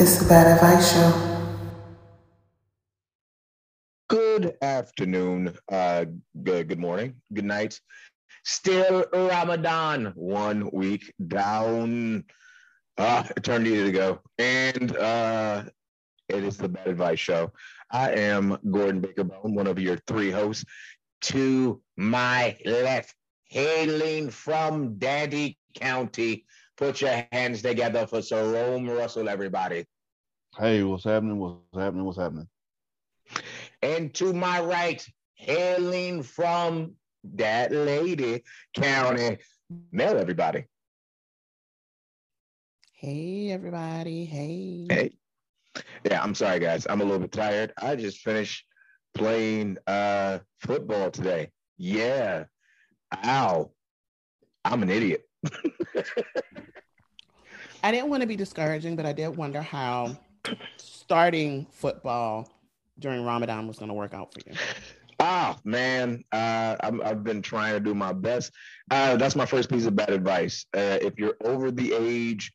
[0.00, 1.52] It's the Bad Advice Show.
[4.08, 6.06] Good afternoon, uh,
[6.42, 7.78] good, good morning, good night.
[8.42, 12.24] Still Ramadan, one week down,
[12.96, 14.20] uh, eternity to go.
[14.38, 15.64] And uh,
[16.30, 17.52] it is the Bad Advice Show.
[17.90, 20.64] I am Gordon Baker Bone, one of your three hosts.
[21.24, 23.14] To my left,
[23.50, 26.46] hailing from Daddy County,
[26.80, 29.84] put your hands together for Jerome Russell, everybody.
[30.58, 31.38] Hey, what's happening?
[31.38, 32.04] What's happening?
[32.06, 32.48] What's happening?
[33.82, 36.94] And to my right, hailing from
[37.34, 38.42] that lady
[38.74, 39.36] county,
[39.92, 40.64] Mel, everybody.
[42.94, 44.24] Hey, everybody.
[44.24, 44.86] Hey.
[44.88, 45.12] Hey.
[46.04, 46.86] Yeah, I'm sorry, guys.
[46.88, 47.74] I'm a little bit tired.
[47.76, 48.64] I just finished
[49.12, 51.50] playing uh football today.
[51.76, 52.44] Yeah.
[53.26, 53.70] Ow.
[54.64, 55.26] I'm an idiot.
[57.82, 60.16] I didn't want to be discouraging, but I did wonder how
[60.76, 62.50] starting football
[62.98, 64.56] during Ramadan was going to work out for you.
[65.22, 68.52] Ah, man, uh, i have been trying to do my best.
[68.90, 70.64] Uh, that's my first piece of bad advice.
[70.74, 72.52] Uh, if you're over the age,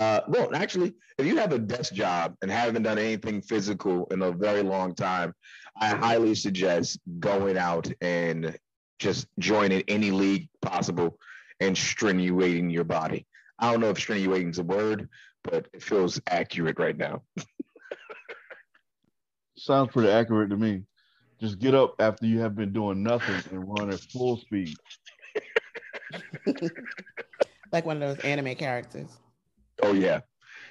[0.00, 4.22] uh, well, actually, if you have a desk job and haven't done anything physical in
[4.22, 5.34] a very long time,
[5.78, 8.58] I highly suggest going out and
[8.98, 11.18] just joining any league possible
[11.60, 13.26] and strenuating your body.
[13.58, 15.08] I don't know if strenuating is a word,
[15.42, 17.22] but it feels accurate right now.
[19.56, 20.82] Sounds pretty accurate to me.
[21.40, 24.74] Just get up after you have been doing nothing and run at full speed.
[27.72, 29.08] like one of those anime characters.
[29.82, 30.20] Oh yeah,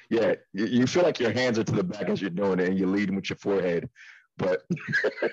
[0.10, 0.36] yeah.
[0.54, 2.88] You, feel like your hands are to the back as you're doing it, and you're
[2.88, 3.90] leading with your forehead.
[4.38, 4.64] But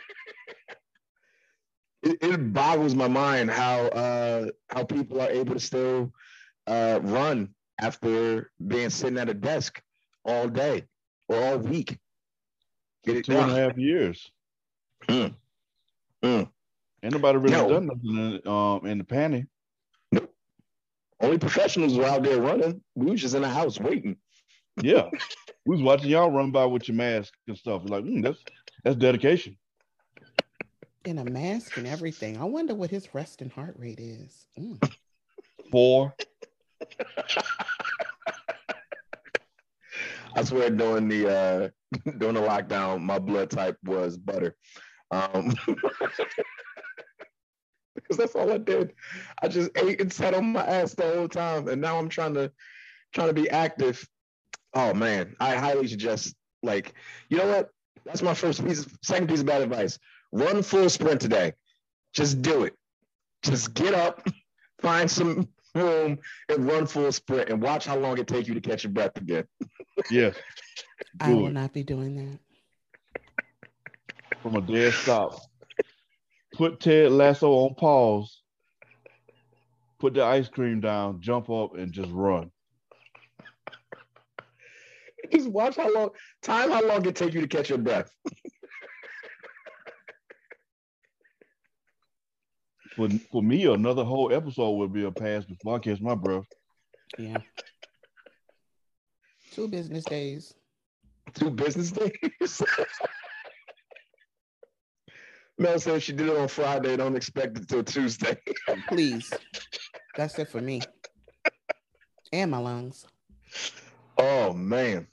[2.03, 6.13] it, it, boggles my mind how uh, how people are able to still
[6.67, 9.83] uh, run after being sitting at a desk
[10.25, 10.85] all day
[11.29, 11.99] or all week.
[13.05, 13.51] Get it Two done.
[13.51, 14.31] and a half years.
[15.09, 15.35] Mm.
[16.23, 16.49] Mm.
[17.03, 17.69] Ain't nobody really no.
[17.69, 19.47] done nothing in, um, in the panty.
[20.13, 20.33] Nope.
[21.21, 22.81] Only professionals were out there running.
[22.95, 24.17] We was just in the house waiting.
[24.81, 25.09] Yeah.
[25.67, 27.83] we was watching y'all run by with your mask and stuff.
[27.87, 28.39] Like, mm, that's
[28.85, 29.57] that's dedication.
[31.05, 32.37] In a mask and everything.
[32.39, 34.47] I wonder what his resting heart rate is.
[34.57, 34.93] Mm.
[35.73, 36.15] Four.
[40.35, 41.69] I swear during the uh
[42.19, 44.57] during the lockdown, my blood type was butter.
[45.11, 45.55] Um
[47.95, 48.95] because that's all I did.
[49.43, 51.69] I just ate and sat on my ass the whole time.
[51.69, 52.51] And now I'm trying to
[53.13, 54.07] trying to be active.
[54.75, 56.95] Oh man, I highly suggest like,
[57.29, 57.71] you know what?
[58.05, 59.99] That's my first piece, second piece of bad advice.
[60.33, 61.53] Run full sprint today.
[62.15, 62.75] Just do it.
[63.43, 64.27] Just get up,
[64.81, 66.19] find some room
[66.49, 69.17] and run full sprint and watch how long it takes you to catch your breath
[69.17, 69.45] again.
[70.11, 70.37] yes.
[71.21, 71.53] I will it.
[71.53, 72.39] not be doing that.
[74.43, 75.41] From a dead stop.
[76.55, 78.43] Put Ted Lasso on pause.
[79.99, 82.51] Put the ice cream down, jump up, and just run.
[85.33, 86.11] Just watch how long
[86.43, 88.11] time how long it take you to catch your breath.
[92.97, 96.47] for for me, another whole episode would be a pass before I catch my breath.
[97.19, 97.39] Yeah.
[99.53, 100.55] Two business days.
[101.35, 102.13] Two business days.
[105.59, 106.97] Mel said she did it on Friday.
[106.97, 108.37] Don't expect it till Tuesday.
[108.89, 109.31] Please.
[110.17, 110.81] That's it for me.
[112.33, 113.07] And my lungs.
[114.17, 115.07] Oh man.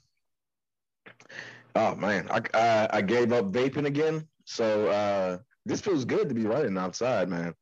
[1.74, 2.28] Oh man.
[2.30, 4.26] I I, I gave up vaping again.
[4.44, 7.54] So uh this feels good to be running outside, man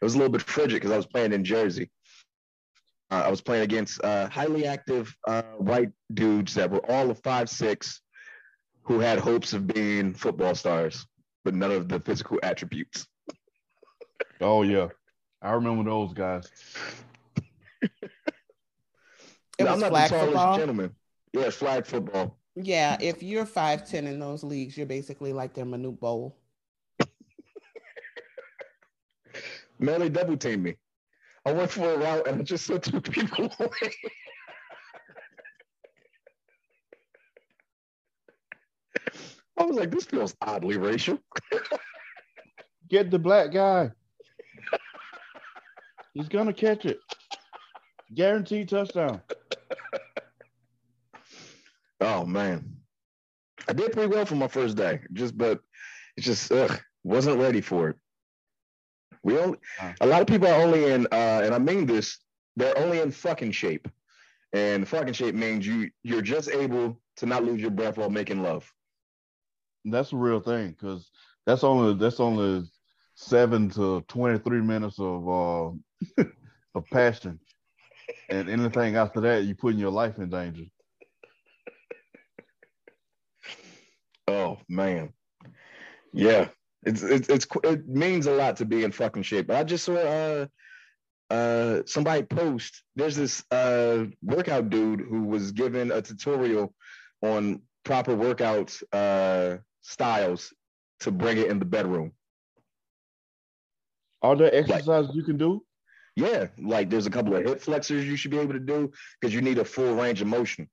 [0.00, 1.90] it was a little bit frigid because I was playing in Jersey.
[3.10, 7.22] Uh, I was playing against uh, highly active uh, white dudes that were all of
[7.22, 8.00] five six,
[8.82, 11.06] who had hopes of being football stars,
[11.44, 13.06] but none of the physical attributes.
[14.40, 14.88] oh yeah,
[15.40, 16.48] I remember those guys.
[19.58, 20.58] It I'm not flag the tallest football.
[20.58, 20.94] gentleman.
[21.32, 22.36] Yeah, flag football.
[22.56, 25.98] Yeah, if you're five ten in those leagues, you're basically like their Manute
[29.78, 29.86] Bol.
[29.86, 30.76] Melly double teamed me.
[31.44, 33.92] I went for a route and I just saw two people away.
[39.58, 41.18] I was like, this feels oddly racial.
[42.88, 43.90] Get the black guy.
[46.14, 46.98] He's gonna catch it.
[48.14, 49.22] Guaranteed touchdown.
[52.00, 52.76] Oh man.
[53.68, 55.00] I did pretty well for my first day.
[55.12, 55.60] Just but
[56.16, 57.96] it just ugh, wasn't ready for it.
[59.26, 59.58] We only
[60.00, 62.18] a lot of people are only in, uh, and I mean this,
[62.54, 63.88] they're only in fucking shape.
[64.52, 68.44] And fucking shape means you you're just able to not lose your breath while making
[68.44, 68.72] love.
[69.84, 71.10] That's a real thing because
[71.44, 72.70] that's only that's only
[73.16, 76.22] seven to twenty three minutes of uh
[76.76, 77.40] of passion,
[78.28, 80.66] and anything after that, you're putting your life in danger.
[84.28, 85.12] Oh man,
[86.12, 86.48] yeah,
[86.86, 89.48] it's it's it's it means a lot to be in fucking shape.
[89.48, 90.46] But I just saw uh
[91.28, 96.72] uh somebody post there's this uh workout dude who was given a tutorial
[97.22, 100.54] on proper workout uh styles
[101.00, 102.12] to bring it in the bedroom.
[104.22, 105.62] Are there exercises you can do?
[106.14, 108.90] Yeah, like there's a couple of hip flexors you should be able to do
[109.20, 110.68] because you need a full range of motion.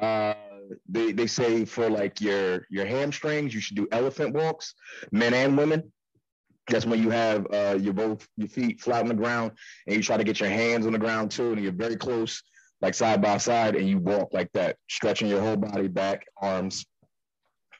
[0.00, 0.34] Uh,
[0.88, 4.74] they they say for like your your hamstrings, you should do elephant walks,
[5.12, 5.92] men and women.
[6.68, 9.52] That's when you have uh, your both your feet flat on the ground
[9.86, 12.42] and you try to get your hands on the ground too, and you're very close,
[12.80, 16.86] like side by side, and you walk like that, stretching your whole body back, arms.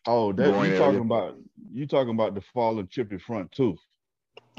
[0.07, 0.79] Oh, that you area.
[0.79, 1.37] talking about?
[1.73, 3.79] You talking about the fallen chippy front tooth?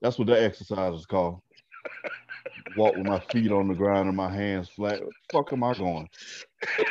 [0.00, 1.40] That's what that exercise is called.
[2.76, 5.00] Walk with my feet on the ground and my hands flat.
[5.32, 6.08] Fuck am I going?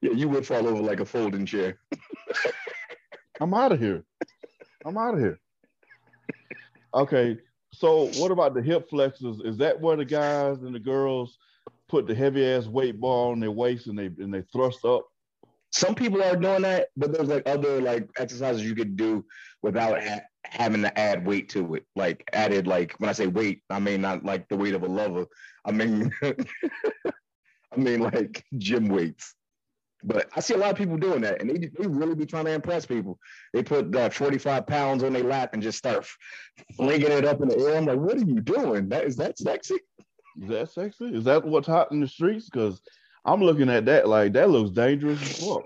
[0.00, 1.78] Yeah, you would fall over like a folding chair.
[3.40, 4.04] I'm out of here.
[4.84, 5.40] I'm out of here.
[6.94, 7.36] Okay,
[7.72, 9.40] so what about the hip flexors?
[9.44, 11.36] Is that where the guys and the girls
[11.88, 15.04] put the heavy ass weight bar on their waist and they and they thrust up?
[15.70, 19.24] Some people are doing that, but there's like other like exercises you could do
[19.62, 20.00] without
[20.50, 21.84] having to add weight to it.
[21.94, 24.88] Like added, like when I say weight, I mean not like the weight of a
[24.88, 25.26] lover.
[25.64, 29.34] I mean, I mean like gym weights.
[30.04, 32.44] But I see a lot of people doing that, and they, they really be trying
[32.44, 33.18] to impress people.
[33.52, 36.06] They put uh, 45 pounds on their lap and just start
[36.76, 37.76] flinging it up in the air.
[37.76, 38.88] I'm like, what are you doing?
[38.88, 39.78] That is that sexy?
[40.40, 41.06] Is that sexy?
[41.06, 42.48] Is that what's hot in the streets?
[42.48, 42.80] Because
[43.24, 45.64] I'm looking at that like that looks dangerous as fuck.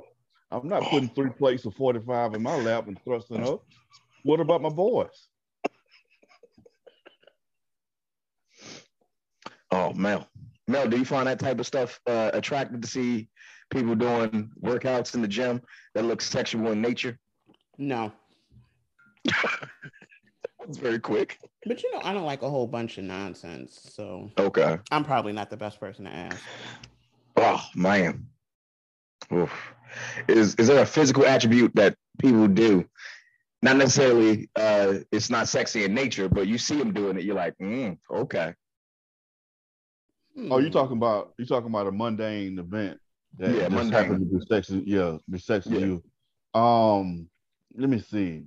[0.50, 3.64] I'm not putting three plates of 45 in my lap and thrusting up.
[4.22, 5.28] What about my boys?
[9.70, 10.26] Oh, Mel.
[10.68, 13.28] Mel, do you find that type of stuff uh, attractive to see
[13.70, 15.60] people doing workouts in the gym
[15.94, 17.18] that look sexual in nature?
[17.78, 18.12] No,
[20.60, 21.38] That's very quick.
[21.66, 24.78] but you know, I don't like a whole bunch of nonsense, so Okay.
[24.90, 26.38] I'm probably not the best person to ask.
[27.36, 28.26] Oh man.
[29.32, 29.50] Oof.
[30.28, 32.84] Is is there a physical attribute that people do?
[33.62, 37.36] Not necessarily uh it's not sexy in nature, but you see them doing it, you're
[37.36, 38.54] like, mm, okay.
[40.50, 42.98] Oh, you talking about you talking about a mundane event
[43.38, 43.92] that Yeah, just mundane.
[43.92, 44.82] happened to be sexy.
[44.86, 45.86] Yeah, be sexy to Yeah.
[45.86, 46.60] you.
[46.60, 47.28] Um,
[47.76, 48.44] let me see.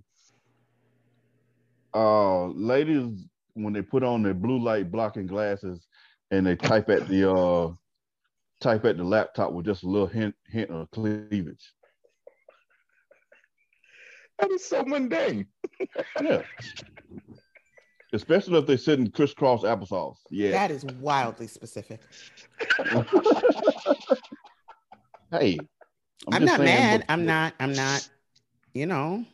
[1.94, 5.88] Uh, ladies when they put on their blue light blocking glasses
[6.32, 7.72] and they type at the uh
[8.60, 11.72] type at the laptop with just a little hint hint of cleavage.
[14.40, 15.48] That is so mundane.
[16.22, 16.42] Yeah.
[18.14, 20.18] Especially if they're sitting crisscross applesauce.
[20.30, 20.52] Yeah.
[20.52, 22.02] That is wildly specific.
[25.32, 25.58] hey.
[26.32, 27.00] I'm, just not saying mad.
[27.02, 27.54] what- I'm not.
[27.60, 28.10] I'm not.
[28.74, 29.26] You know,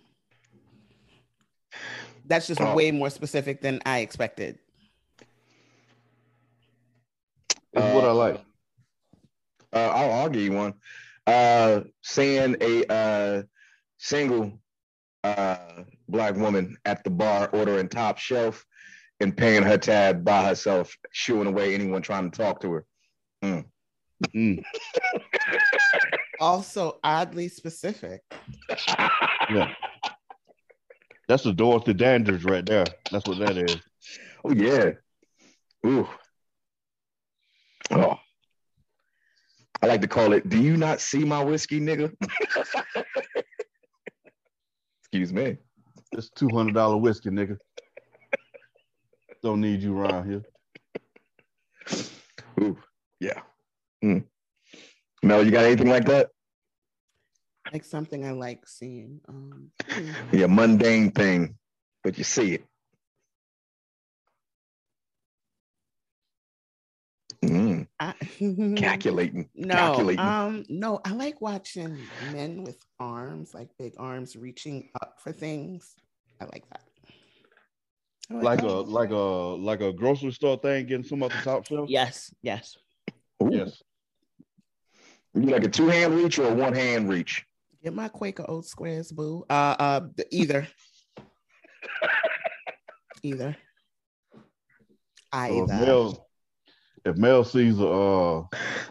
[2.25, 2.75] that's just Oh.
[2.75, 4.59] way more specific than I expected.
[7.74, 8.45] It's what I Uh, like.
[9.74, 10.74] Uh, I'll, I'll give you one.
[11.25, 13.43] Uh, seeing a uh,
[13.98, 14.61] single
[15.24, 15.58] uh,
[16.08, 18.66] black woman at the bar ordering top shelf
[19.20, 22.86] and paying her tab by herself, shooing away anyone trying to talk to her.
[23.44, 23.66] Mm.
[26.40, 28.22] Also, oddly specific.
[29.50, 29.74] Yeah.
[31.28, 32.86] That's the Dorothy Dandridge right there.
[33.12, 33.78] That's what that is.
[34.46, 34.92] Oh yeah.
[35.86, 36.08] Ooh.
[37.90, 38.18] Oh.
[39.82, 40.48] I like to call it.
[40.48, 42.16] Do you not see my whiskey, nigga?
[45.12, 45.58] Excuse me.
[46.13, 47.58] It's two hundred dollar whiskey, nigga.
[49.44, 50.44] Don't need you around here.
[52.62, 52.77] Ooh.
[53.20, 53.41] Yeah.
[54.03, 54.24] Mm.
[55.22, 56.30] Mel, you got anything like that?
[57.74, 59.20] Like something I like seeing.
[59.27, 60.12] Um, hmm.
[60.32, 61.58] Yeah, mundane thing,
[62.03, 62.65] but you see it.
[68.01, 68.13] I,
[68.77, 69.48] calculating.
[69.55, 70.25] no, calculating.
[70.25, 71.00] um, no.
[71.05, 71.98] I like watching
[72.34, 75.96] men with arms, like big arms, reaching up for things.
[76.41, 76.81] I like that.
[78.31, 78.67] I Like that.
[78.67, 81.89] a like a like a grocery store thing getting some off the top shelf.
[81.89, 82.75] yes, yes.
[83.43, 83.50] Ooh.
[83.51, 83.81] Yes.
[85.36, 87.46] You like a two hand reach or a one hand reach?
[87.84, 89.46] Get my Quaker old squares, boo.
[89.50, 90.67] Uh, uh, either,
[93.24, 93.55] either,
[94.34, 94.39] So
[95.34, 95.86] if either.
[95.86, 96.27] Mel
[97.05, 98.43] if Mel sees a, uh,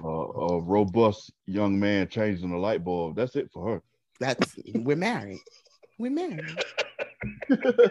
[0.03, 3.83] a a robust young man changing a light bulb, that's it for her.
[4.19, 5.39] That's we're married.
[5.99, 6.59] We're married.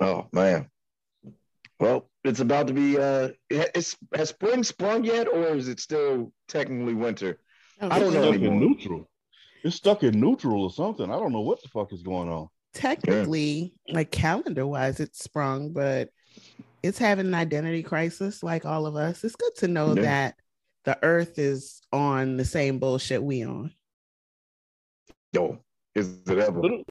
[0.00, 0.68] Oh man.
[1.78, 2.98] Well, it's about to be.
[2.98, 7.38] Uh, it's has spring sprung yet, or is it still technically winter?
[7.80, 8.54] I don't It's know stuck anymore.
[8.54, 9.08] in neutral.
[9.64, 11.10] It's stuck in neutral or something.
[11.10, 12.48] I don't know what the fuck is going on.
[12.74, 16.08] Technically, like calendar wise, it's sprung, but
[16.82, 19.24] it's having an identity crisis like all of us.
[19.24, 20.02] It's good to know Yeah.
[20.02, 20.34] that
[20.84, 23.72] the earth is on the same bullshit we on.
[25.32, 25.58] Yo,
[25.94, 26.60] is it ever?
[26.60, 26.82] Little,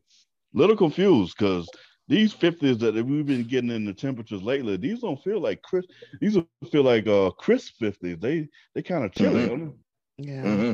[0.53, 1.69] little confused because
[2.07, 5.89] these 50s that we've been getting in the temperatures lately, these don't feel like crisp.
[6.19, 6.37] These
[6.71, 8.19] feel like uh crisp 50s.
[8.19, 9.45] They they kind of chilly.
[9.45, 9.47] Mhm.
[9.47, 9.77] don't
[10.17, 10.41] Yeah.
[10.43, 10.73] hmm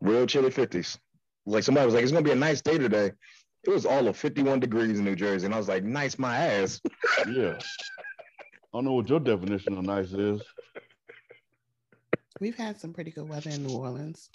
[0.00, 0.98] Real chilly fifties.
[1.46, 3.12] Like somebody was like, "It's gonna be a nice day today."
[3.64, 6.36] It was all of fifty-one degrees in New Jersey, and I was like, "Nice, my
[6.36, 6.80] ass."
[7.28, 7.58] Yeah.
[8.72, 10.42] I don't know what your definition of nice is.
[12.40, 14.30] We've had some pretty good weather in New Orleans.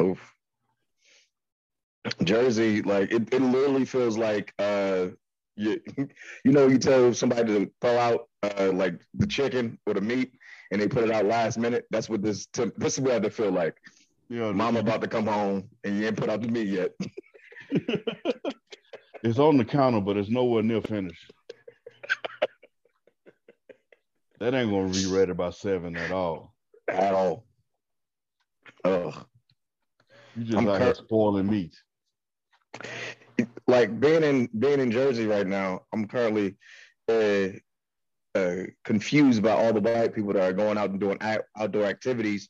[0.00, 0.34] Oof.
[2.22, 5.06] Jersey, like it, it literally feels like uh
[5.56, 5.80] you,
[6.44, 10.32] you know you tell somebody to throw out uh like the chicken or the meat
[10.70, 11.86] and they put it out last minute.
[11.90, 13.76] That's what this temp- this is what it feel like.
[14.28, 16.90] Yeah, Mama about to come home and you ain't put out the meat yet.
[19.22, 21.32] it's on the counter, but it's nowhere near finished.
[24.40, 26.54] That ain't gonna be ready by seven at all.
[26.88, 27.44] At all.
[28.84, 29.26] Ugh.
[30.36, 31.74] You just I'm out here cur- spoiling meat.
[33.66, 36.56] like being in being in Jersey right now, I'm currently
[37.08, 37.48] uh,
[38.34, 41.84] uh, confused by all the white people that are going out and doing out- outdoor
[41.84, 42.48] activities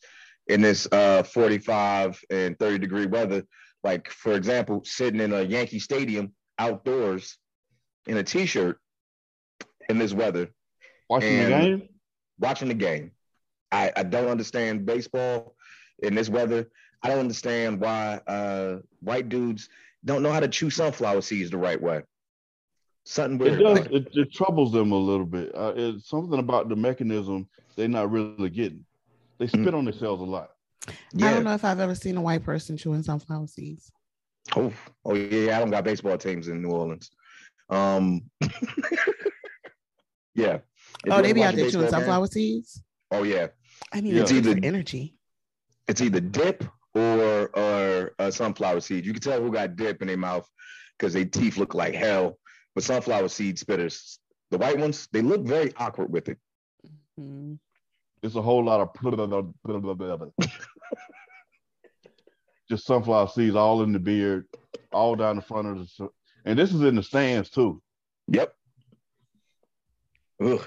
[0.48, 3.44] in this uh, 45 and 30 degree weather.
[3.84, 7.38] Like for example, sitting in a Yankee Stadium outdoors
[8.06, 8.80] in a t-shirt
[9.88, 10.48] in this weather,
[11.08, 11.88] Watching the game?
[12.38, 13.12] watching the game.
[13.72, 15.54] I, I don't understand baseball
[16.00, 16.68] in this weather.
[17.02, 19.68] I don't understand why uh, white dudes
[20.04, 22.02] don't know how to chew sunflower seeds the right way.
[23.04, 23.78] Something It does.
[23.78, 23.92] about it.
[23.92, 25.52] It, it troubles them a little bit.
[25.54, 28.84] Uh, it's something about the mechanism they're not really getting.
[29.38, 30.50] They spit on themselves a lot.
[30.88, 33.92] I don't know if I've ever seen a white person chewing sunflower seeds.
[34.56, 34.72] Oh,
[35.04, 35.56] oh yeah.
[35.56, 37.10] I don't got baseball teams in New Orleans.
[37.68, 38.22] Um.
[40.34, 40.58] yeah.
[41.04, 42.82] If oh, you they ever be watch out a there chewing sunflower seeds.
[43.10, 43.48] Oh yeah.
[43.92, 44.22] I mean, Yeah.
[44.22, 45.14] It's either- energy.
[45.88, 46.64] It's either dip
[46.94, 49.06] or or a sunflower seeds.
[49.06, 50.48] You can tell who got dip in their mouth
[50.98, 52.38] because their teeth look like hell.
[52.74, 54.18] But sunflower seed spitters,
[54.50, 56.38] the white ones, they look very awkward with it.
[57.18, 57.58] Mm.
[58.22, 58.90] It's a whole lot of
[62.68, 64.46] just sunflower seeds all in the beard,
[64.92, 66.08] all down the front of the.
[66.44, 67.80] And this is in the stands too.
[68.28, 68.52] Yep.
[70.42, 70.64] Ugh.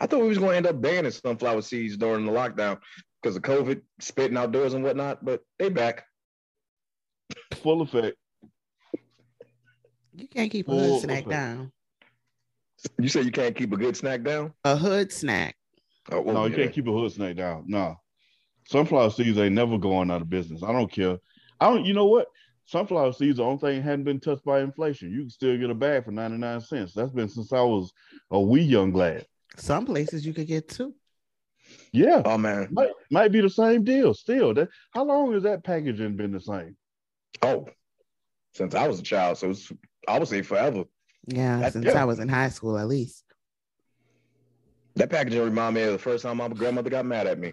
[0.00, 2.78] I thought we was going to end up banning sunflower seeds during the lockdown
[3.22, 5.24] because of COVID, spitting outdoors and whatnot.
[5.24, 6.04] But they back.
[7.56, 8.16] Full effect.
[10.14, 11.30] You can't keep a Full hood snack effect.
[11.30, 11.72] down.
[12.98, 14.52] You say you can't keep a good snack down?
[14.64, 15.56] A hood snack.
[16.10, 16.56] Oh, well, No, you yeah.
[16.64, 17.64] can't keep a hood snack down.
[17.66, 17.96] No.
[18.68, 20.62] Sunflower seeds ain't never going out of business.
[20.62, 21.18] I don't care.
[21.60, 22.28] I don't you know what?
[22.66, 25.10] Sunflower seeds, the only thing hadn't been touched by inflation.
[25.10, 26.92] You can still get a bag for 99 cents.
[26.94, 27.92] That's been since I was
[28.30, 29.26] a wee young lad.
[29.58, 30.94] Some places you could get two.
[31.92, 32.22] Yeah.
[32.24, 32.68] Oh man.
[32.70, 34.54] Might, might be the same deal still.
[34.54, 36.76] That how long has that packaging been the same?
[37.42, 37.66] Oh,
[38.54, 39.70] since I was a child, so it's
[40.06, 40.84] I would say forever.
[41.26, 42.00] Yeah, That- since yeah.
[42.00, 43.24] I was in high school at least.
[44.96, 47.52] That packaging reminded me of the first time my grandmother got mad at me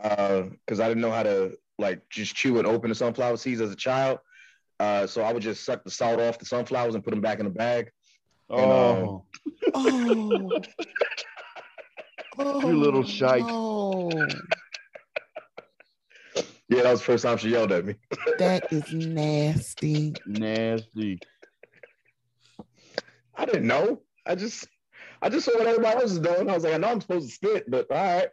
[0.00, 3.70] because I didn't know how to like just chew and open the sunflower seeds as
[3.72, 4.18] a child.
[4.80, 7.38] Uh, so I would just suck the salt off the sunflowers and put them back
[7.40, 7.90] in the bag.
[8.52, 9.24] And, uh, Oh,
[9.74, 10.50] Oh.
[12.38, 13.42] oh You little shite.
[13.46, 14.10] No.
[16.68, 17.94] Yeah, that was the first time she yelled at me.
[18.38, 20.14] That is nasty.
[20.26, 21.18] nasty.
[23.36, 24.00] I didn't know.
[24.26, 24.66] I just
[25.20, 26.48] I just saw what everybody else was doing.
[26.48, 28.28] I was like, I know I'm supposed to spit, but all right.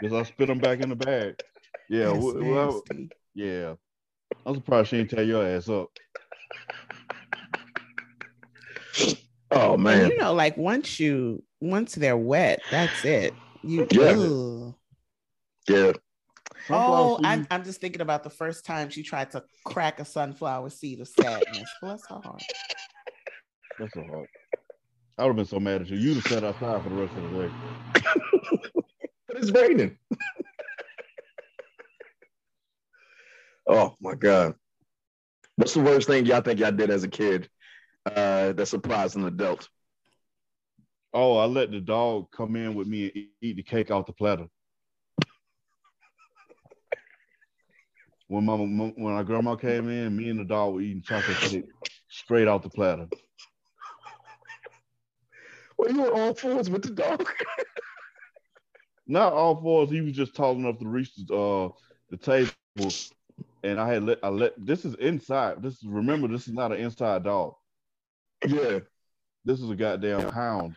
[0.00, 1.40] Because I spit them back in the bag.
[1.88, 3.08] Yeah, That's w- well, nasty.
[3.34, 3.74] yeah.
[4.46, 5.88] I'm surprised she didn't tear your ass up.
[9.50, 10.10] Oh And man.
[10.10, 13.34] you know, like once you once they're wet, that's it.
[13.62, 14.10] You Yeah.
[14.10, 14.74] Ugh.
[15.68, 15.92] Yeah.
[16.70, 20.70] Oh, I'm, I'm just thinking about the first time she tried to crack a sunflower
[20.70, 21.70] seed of sadness.
[21.80, 22.42] Bless her heart.
[23.78, 24.28] That's so hard.
[25.16, 25.96] I would have been so mad at you.
[25.96, 27.50] You'd have sat outside for the rest of the day.
[29.26, 29.98] But it's raining.
[33.68, 34.54] oh my god.
[35.56, 37.48] What's the worst thing y'all think y'all did as a kid
[38.08, 39.68] uh, that surprised an adult?
[41.14, 44.12] Oh, I let the dog come in with me and eat, the cake off the
[44.12, 44.46] platter.
[48.28, 51.64] when my when our grandma came in, me and the dog were eating chocolate cake
[52.08, 53.08] straight off the platter.
[55.76, 57.28] Well, you were all fours with the dog.
[59.06, 59.90] Not all fours.
[59.90, 61.68] He was just tall enough to reach the, uh,
[62.10, 62.92] the table,
[63.62, 64.52] and I had let I let.
[64.58, 65.62] This is inside.
[65.62, 66.28] This is remember.
[66.28, 67.54] This is not an inside dog.
[68.46, 68.80] Yeah.
[69.44, 70.76] This is a goddamn hound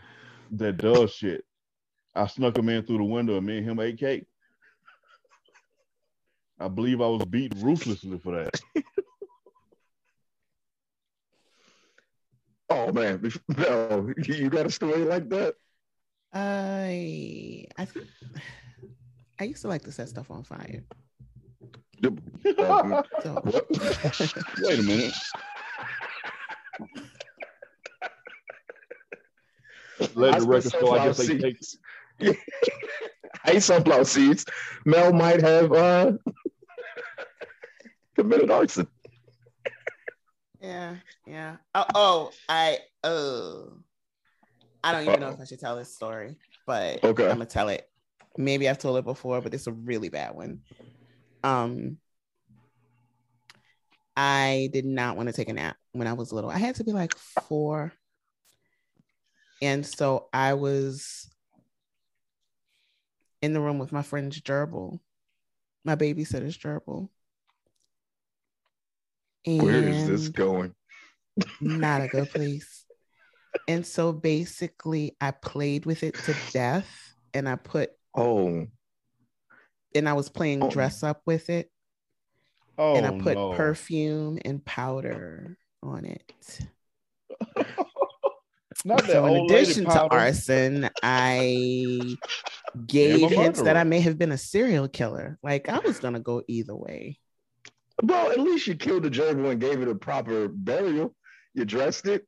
[0.52, 1.44] that does shit.
[2.16, 4.26] I snuck him in through the window, and me and him ate cake.
[6.60, 8.62] I believe I was beaten ruthlessly for that.
[12.72, 13.22] Oh man,
[13.58, 15.56] no, you got a story like that?
[16.32, 18.08] I I think
[19.42, 20.82] I used to like to set stuff on fire.
[22.06, 23.42] Um, So?
[24.62, 25.14] Wait a minute.
[30.16, 30.92] Let I the record show.
[30.92, 31.58] I guess they sunflower take.
[31.58, 31.78] seeds.
[33.46, 34.46] I ate sunflower seeds.
[34.86, 36.14] Mel might have uh,
[38.16, 38.88] committed arson.
[40.62, 41.56] yeah, yeah.
[41.74, 43.74] Oh, oh, I oh,
[44.84, 46.36] I don't even know if I should tell this story,
[46.68, 47.24] but Okay.
[47.26, 47.88] I'm gonna tell it.
[48.38, 50.62] Maybe I've told it before, but it's a really bad one.
[51.44, 51.98] Um,
[54.16, 56.50] I did not want to take a nap when I was little.
[56.50, 57.92] I had to be like four,
[59.62, 61.30] and so I was
[63.42, 65.00] in the room with my friend's gerbil,
[65.84, 67.10] my babysitter's gerbil.
[69.60, 70.76] Where is this going?
[71.62, 72.86] not a good place.
[73.68, 78.68] And so basically, I played with it to death, and I put Oh,
[79.96, 80.70] and I was playing Oh.
[80.70, 81.72] dress up with it,
[82.78, 83.50] Oh and I oh, put no.
[83.50, 86.34] perfume and powder on it.
[88.84, 92.16] Not that So in addition to arson, I
[92.88, 93.78] gave hints that.
[93.78, 95.38] I may have been a serial killer.
[95.44, 97.20] Like I was gonna go either way.
[98.02, 101.14] well, at least you killed the gerbil and gave it a proper burial.
[101.54, 102.26] You dressed it,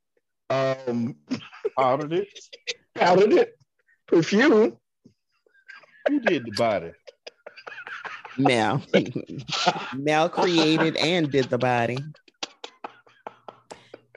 [0.50, 1.16] um,
[1.78, 2.28] powdered it.
[2.94, 3.58] powdered it,
[4.08, 4.78] perfume.
[6.10, 6.92] You did the body?
[8.38, 8.84] Mel,
[9.96, 11.98] Mel created and did the body.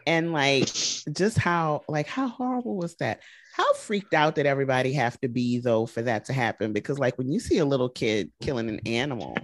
[0.07, 0.69] And like
[1.13, 3.21] just how like how horrible was that?
[3.55, 6.73] How freaked out did everybody have to be though for that to happen?
[6.73, 9.37] Because like when you see a little kid killing an animal,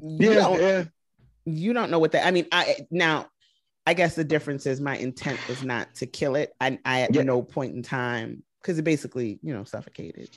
[0.00, 0.84] you Yeah, don't yeah.
[1.46, 3.26] you don't know what that I mean, I now
[3.86, 6.52] I guess the difference is my intent was not to kill it.
[6.60, 7.22] I I at Yeah.
[7.22, 10.28] no point in time because it basically, you know, suffocated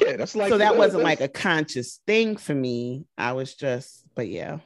[0.00, 3.04] Yeah, that's like so that wasn't like a conscious thing for me.
[3.18, 4.58] I was just, but yeah,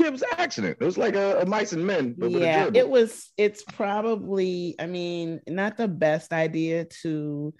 [0.00, 0.78] yeah, it was an accident.
[0.80, 3.30] It was like a, a mice and men, but with a yeah, it was.
[3.36, 7.54] It's probably, I mean, not the best idea to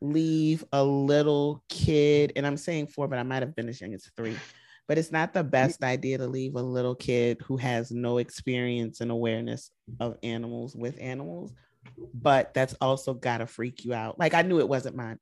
[0.00, 3.94] leave a little kid, and I'm saying four, but I might have been as young
[3.94, 4.36] as three.
[4.88, 9.00] But it's not the best idea to leave a little kid who has no experience
[9.00, 11.52] and awareness of animals with animals.
[12.12, 14.18] But that's also gotta freak you out.
[14.18, 15.16] Like I knew it wasn't my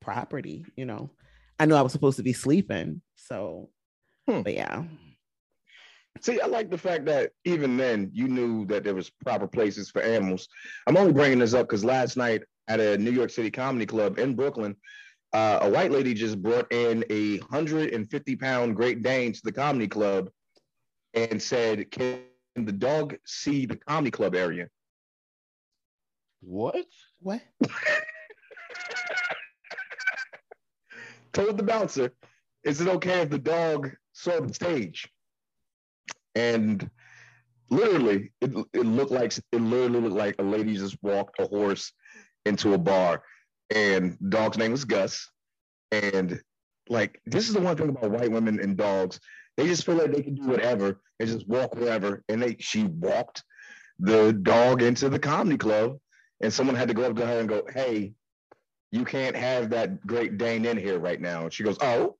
[0.00, 1.10] property, you know.
[1.58, 3.02] I knew I was supposed to be sleeping.
[3.16, 3.70] So,
[4.28, 4.42] Hmm.
[4.42, 4.84] but yeah.
[6.20, 9.90] See, I like the fact that even then you knew that there was proper places
[9.90, 10.48] for animals.
[10.86, 14.18] I'm only bringing this up because last night at a New York City comedy club
[14.18, 14.76] in Brooklyn,
[15.32, 19.88] uh, a white lady just brought in a 150 pound Great Dane to the comedy
[19.88, 20.30] club
[21.14, 22.20] and said, "Can
[22.54, 24.68] the dog see the comedy club area?"
[26.40, 26.86] What?
[27.20, 27.42] What?
[31.32, 32.12] told the bouncer,
[32.62, 35.08] "Is it okay if the dog saw the stage?"
[36.34, 36.88] And
[37.70, 41.92] literally, it, it looked like it literally looked like a lady just walked a horse
[42.44, 43.22] into a bar,
[43.74, 45.30] and dog's name was Gus.
[45.92, 46.40] And
[46.88, 49.20] like, this is the one thing about white women and dogs;
[49.56, 52.22] they just feel like they can do whatever and just walk wherever.
[52.28, 53.42] And they, she walked
[53.98, 55.98] the dog into the comedy club,
[56.42, 58.14] and someone had to go up to her and go, "Hey."
[58.94, 61.42] you can't have that Great Dane in here right now.
[61.42, 62.16] And she goes, Oh,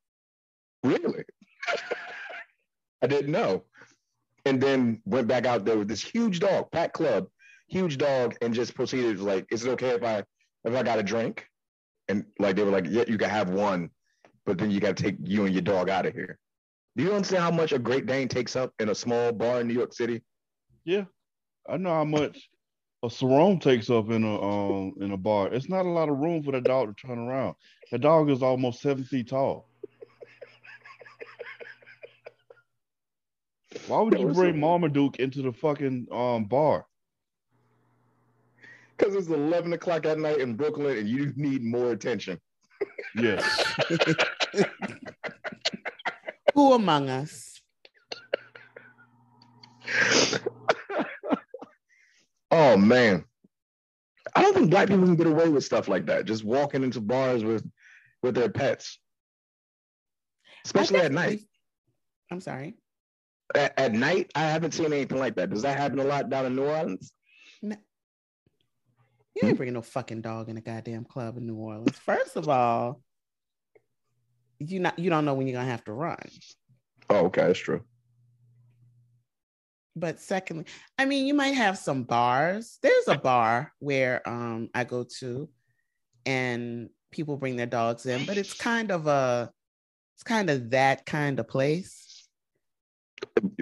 [0.83, 1.23] really?
[3.03, 3.63] I didn't know.
[4.45, 7.29] And then went back out there with this huge dog, Pat Club,
[7.69, 10.23] huge dog, and just proceeded like, Is it okay if I
[10.65, 11.47] if I got a drink?
[12.09, 13.91] And like they were like, Yeah, you can have one,
[14.45, 16.39] but then you gotta take you and your dog out of here.
[16.97, 19.67] Do you understand how much a Great Dane takes up in a small bar in
[19.69, 20.23] New York City?
[20.85, 21.05] Yeah,
[21.69, 22.49] I know how much
[23.03, 25.53] a sarong takes up in a um in a bar.
[25.53, 27.55] It's not a lot of room for the dog to turn around.
[27.91, 29.69] The dog is almost seven feet tall.
[33.87, 36.87] Why would you bring so- Marmaduke into the fucking um bar?
[38.97, 42.41] Because it's 11 o'clock at night in Brooklyn and you need more attention.
[43.17, 43.45] Yes.
[46.55, 47.61] Who among us?
[52.51, 53.25] oh man.
[54.37, 56.25] I don't think black people can get away with stuff like that.
[56.25, 57.69] Just walking into bars with
[58.23, 58.99] with their pets.
[60.65, 61.41] Especially at night.
[62.31, 62.75] I'm sorry.
[63.55, 65.51] At, at, night, I haven't seen anything like that.
[65.51, 67.13] Does that happen a lot down in New Orleans?
[67.63, 67.77] No.
[69.37, 71.97] You ain't bringing no fucking dog in a goddamn club in New Orleans.
[71.99, 73.01] First of all,
[74.59, 76.19] you not you don't know when you're gonna have to run.
[77.11, 77.83] Oh, okay, that's true.
[79.97, 80.67] But secondly,
[80.99, 82.79] I mean, you might have some bars.
[82.83, 85.49] There's a bar where um I go to,
[86.27, 89.51] and people bring their dogs in, but it's kind of a,
[90.17, 92.14] it's kind of that kind of place.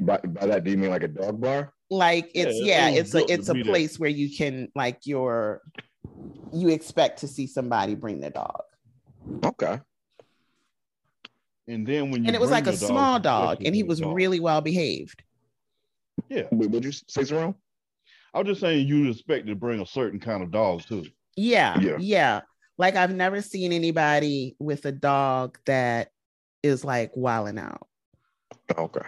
[0.02, 1.72] By, by that, do you mean like a dog bar?
[1.90, 5.60] Like it's yeah, yeah it's a it's a place where you can like your,
[6.52, 8.62] you expect to see somebody bring their dog.
[9.44, 9.78] Okay.
[11.68, 14.14] And then when you and it was like a small dog, and he was dog.
[14.14, 15.22] really well behaved.
[16.28, 16.44] Yeah.
[16.50, 17.54] Wait, would you say something?
[18.34, 21.06] I was just saying you expect to bring a certain kind of dog too.
[21.36, 22.40] Yeah, yeah, yeah.
[22.78, 26.08] Like I've never seen anybody with a dog that
[26.62, 27.86] is like wilding out.
[28.76, 29.06] Okay.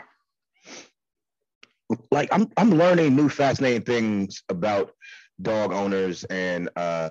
[2.11, 4.93] Like I'm I'm learning new fascinating things about
[5.43, 7.11] dog owners and uh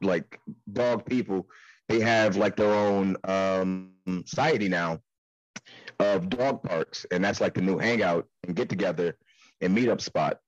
[0.00, 0.40] like
[0.72, 1.48] dog people.
[1.88, 3.92] They have like their own um
[4.24, 5.00] society now
[5.98, 9.16] of dog parks, and that's like the new hangout and get together
[9.60, 10.40] and meetup spot.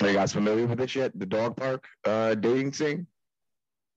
[0.00, 1.18] Are you guys familiar with this yet?
[1.18, 3.06] The dog park uh dating scene?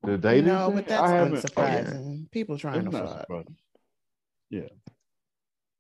[0.03, 0.75] The dating no, scene?
[0.75, 1.95] but that's unsurprising.
[1.95, 2.25] Oh, yeah.
[2.31, 3.47] People trying it's to fuck.
[4.49, 4.67] Yeah.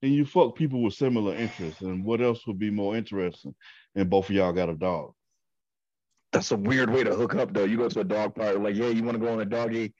[0.03, 3.53] And you fuck people with similar interests, and what else would be more interesting?
[3.95, 5.13] And both of y'all got a dog.
[6.31, 7.65] That's a weird way to hook up, though.
[7.65, 9.93] You go to a dog park, like, yeah, you want to go on a doggy,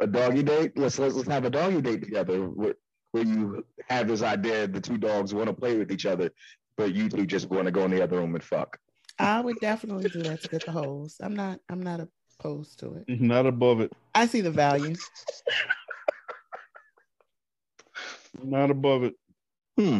[0.00, 0.72] a doggy date?
[0.76, 2.48] Let's let's, let's have a doggy date together.
[2.48, 2.74] Where,
[3.12, 6.30] where you have this idea the two dogs want to play with each other,
[6.76, 8.78] but you two just want to go in the other room and fuck.
[9.18, 11.16] I would definitely do that to get the hoes.
[11.20, 11.60] I'm not.
[11.68, 12.00] I'm not
[12.40, 13.04] opposed to it.
[13.20, 13.92] Not above it.
[14.14, 14.94] I see the value.
[18.42, 19.14] Not above it.
[19.78, 19.98] Hmm.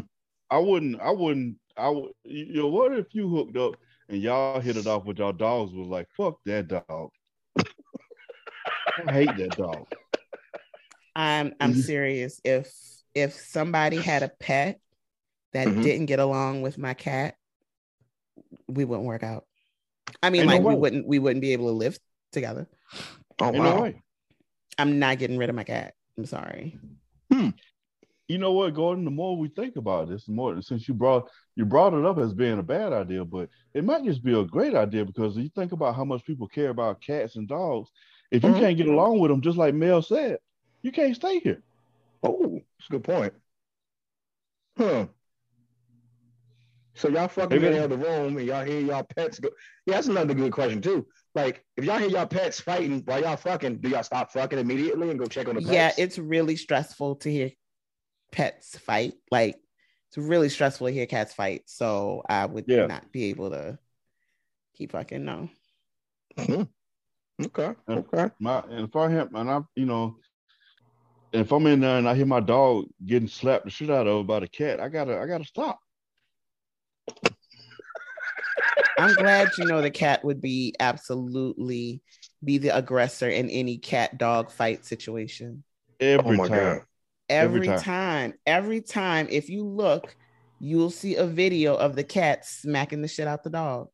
[0.51, 1.01] I wouldn't.
[1.01, 1.57] I wouldn't.
[1.77, 2.13] I would.
[2.25, 3.77] You know, what if you hooked up
[4.09, 5.73] and y'all hit it off with y'all dogs?
[5.73, 7.11] Was like, fuck that dog.
[9.07, 9.87] I hate that dog.
[11.15, 11.55] I'm.
[11.61, 11.81] I'm mm-hmm.
[11.81, 12.41] serious.
[12.45, 12.73] If
[13.15, 14.81] if somebody had a pet
[15.53, 15.83] that mm-hmm.
[15.83, 17.35] didn't get along with my cat,
[18.69, 19.45] we wouldn't work out.
[20.23, 21.99] I mean, Ain't like no we wouldn't we wouldn't be able to live
[22.33, 22.69] together.
[23.41, 23.85] Oh Ain't wow.
[23.85, 23.93] No
[24.79, 25.95] I'm not getting rid of my cat.
[26.19, 26.79] I'm sorry.
[27.33, 27.51] Hmm.
[28.29, 29.05] You know what, Gordon?
[29.05, 32.19] The more we think about this, the more since you brought you brought it up
[32.19, 35.49] as being a bad idea, but it might just be a great idea because you
[35.51, 37.91] think about how much people care about cats and dogs.
[38.33, 38.59] If you mm-hmm.
[38.59, 40.39] can't get along with them, just like Mel said,
[40.83, 41.63] you can't stay here.
[42.23, 43.33] Oh, that's a good point.
[44.77, 45.07] Huh.
[46.95, 49.51] So y'all fucking in the other room and y'all hear y'all pets go.
[49.85, 51.07] Yeah, that's another good question too.
[51.35, 55.11] Like, if y'all hear y'all pets fighting while y'all fucking, do y'all stop fucking immediately
[55.11, 55.73] and go check on the pets?
[55.73, 57.51] Yeah, it's really stressful to hear
[58.37, 59.15] pets fight.
[59.31, 59.57] Like,
[60.09, 61.63] it's really stressful to hear cats fight.
[61.67, 62.87] So I would yeah.
[62.87, 63.79] not be able to
[64.77, 65.49] keep fucking no.
[66.37, 67.45] Mm-hmm.
[67.47, 67.75] Okay.
[67.89, 68.31] Okay.
[68.39, 70.17] My and if I have and I, you know,
[71.33, 74.27] if I'm in there and I hear my dog getting slapped the shit out of
[74.27, 75.79] by the cat, I gotta I gotta stop.
[78.99, 82.03] I'm glad you know the cat would be absolutely
[82.45, 85.65] be the aggressor in any cat dog fight situation.
[86.01, 86.79] Every oh time.
[86.79, 86.81] God.
[87.29, 87.81] Every, every time.
[87.81, 88.35] time.
[88.47, 89.29] Every time.
[89.31, 90.17] If you look,
[90.59, 93.89] you'll see a video of the cat smacking the shit out the dog.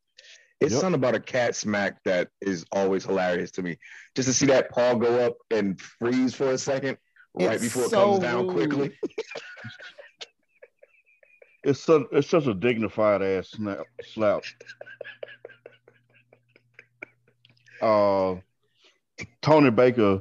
[0.60, 0.80] It's yep.
[0.80, 3.78] something about a cat smack that is always hilarious to me.
[4.14, 6.98] Just to see that paw go up and freeze for a second
[7.34, 8.54] right it's before it so comes down rude.
[8.54, 8.98] quickly.
[11.64, 14.44] it's so it's such a dignified ass snap, slap.
[17.80, 18.36] Uh,
[19.40, 20.20] Tony Baker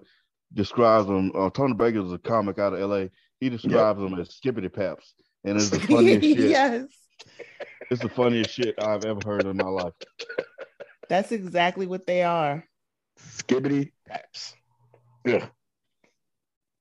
[0.54, 1.32] describes him.
[1.36, 3.10] Uh, Tony Baker is a comic out of L.A.
[3.40, 4.10] He describes yep.
[4.10, 6.50] them as skippity paps, and it's the funniest shit.
[6.50, 6.86] yes,
[7.90, 9.94] it's the funniest shit I've ever heard in my life.
[11.10, 12.64] That's exactly what they are.
[13.20, 14.56] Skibbity paps.
[15.26, 15.48] Yeah.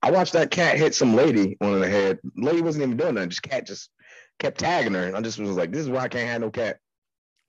[0.03, 2.21] I watched that cat hit some lady on the head.
[2.37, 3.31] Lady wasn't even doing nothing.
[3.31, 3.91] Just cat just
[4.39, 5.05] kept tagging her.
[5.05, 6.79] And I just was like, this is why I can't have no cat.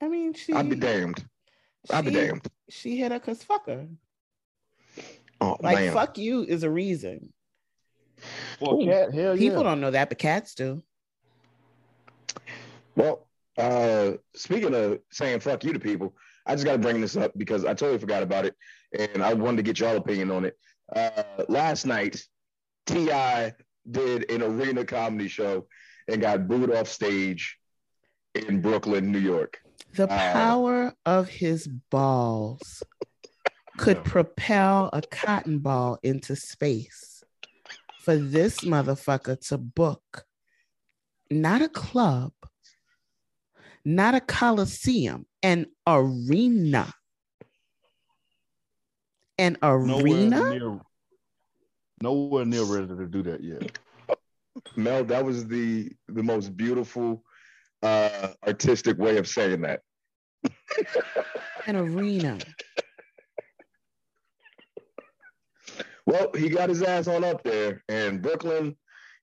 [0.02, 0.54] I mean, she.
[0.54, 1.24] I'd be damned.
[1.90, 2.46] I'd be damned.
[2.70, 3.88] She hit her because fuck her.
[5.42, 5.94] Oh, like, man.
[5.94, 7.34] fuck you is a reason.
[8.60, 9.64] Well, cat, hell People yeah.
[9.64, 10.84] don't know that, but cats do.
[12.96, 13.28] Well,
[13.58, 16.14] uh, speaking of saying fuck you to people,
[16.46, 18.56] I just got to bring this up because I totally forgot about it,
[18.98, 20.58] and I wanted to get y'all opinion on it.
[20.96, 22.22] Uh, last night,
[22.86, 23.54] T.I.
[23.90, 25.66] did an arena comedy show
[26.08, 27.58] and got booed off stage
[28.36, 29.60] in Brooklyn, New York.
[29.96, 32.84] The Uh, power of his balls
[33.78, 37.24] could propel a cotton ball into space
[38.02, 40.26] for this motherfucker to book
[41.32, 42.34] not a club,
[43.86, 46.94] not a coliseum, an arena.
[49.38, 50.50] An Nowhere arena?
[50.50, 50.80] near,
[52.02, 53.80] nowhere near ready to do that yet.
[54.76, 57.24] Mel, that was the the most beautiful
[57.82, 59.82] uh, artistic way of saying that.
[61.66, 62.38] An arena.
[66.06, 68.76] Well, he got his ass on up there, and Brooklyn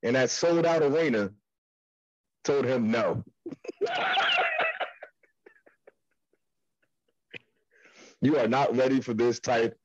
[0.02, 1.30] and that sold out arena
[2.44, 3.22] told him no.
[8.20, 9.76] you are not ready for this type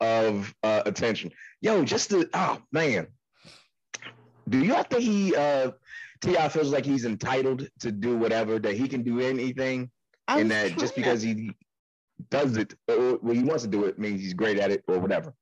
[0.00, 1.30] of uh, attention.
[1.60, 3.06] Yo, just to, oh man.
[4.48, 5.70] Do y'all think he, uh,
[6.20, 6.48] T.I.
[6.48, 9.90] feels like he's entitled to do whatever, that he can do anything,
[10.28, 11.52] I and that just because he
[12.30, 14.98] does it, or when he wants to do it, means he's great at it or
[14.98, 15.34] whatever?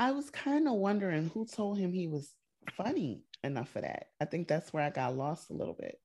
[0.00, 2.34] I was kind of wondering who told him he was
[2.72, 4.06] funny enough for that.
[4.18, 6.00] I think that's where I got lost a little bit.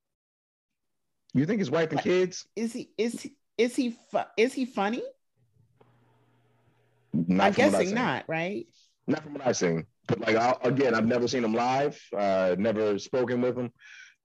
[1.34, 2.46] You think his wife and Like- kids?
[2.58, 5.02] Is he is he is he fu- is he funny?
[7.14, 8.68] Not I'm guessing not, right?
[9.08, 9.86] Not from what I've seen.
[10.08, 11.98] But like I, again, I've never seen him live.
[12.16, 13.72] Uh, never spoken with him.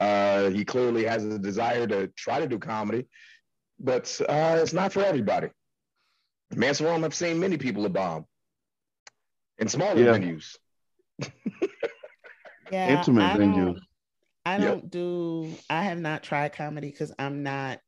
[0.00, 3.06] Uh, he clearly has a desire to try to do comedy,
[3.78, 5.50] but uh, it's not for everybody.
[6.56, 8.26] Manson Rome, I've seen many people at bomb
[9.60, 10.18] in smaller Yeah.
[10.18, 10.56] venues.
[12.70, 13.56] Yeah, Intimate I venues.
[13.56, 13.78] don't,
[14.46, 14.68] I Yep.
[14.68, 15.56] don't do.
[15.68, 17.80] I have not tried comedy because I'm not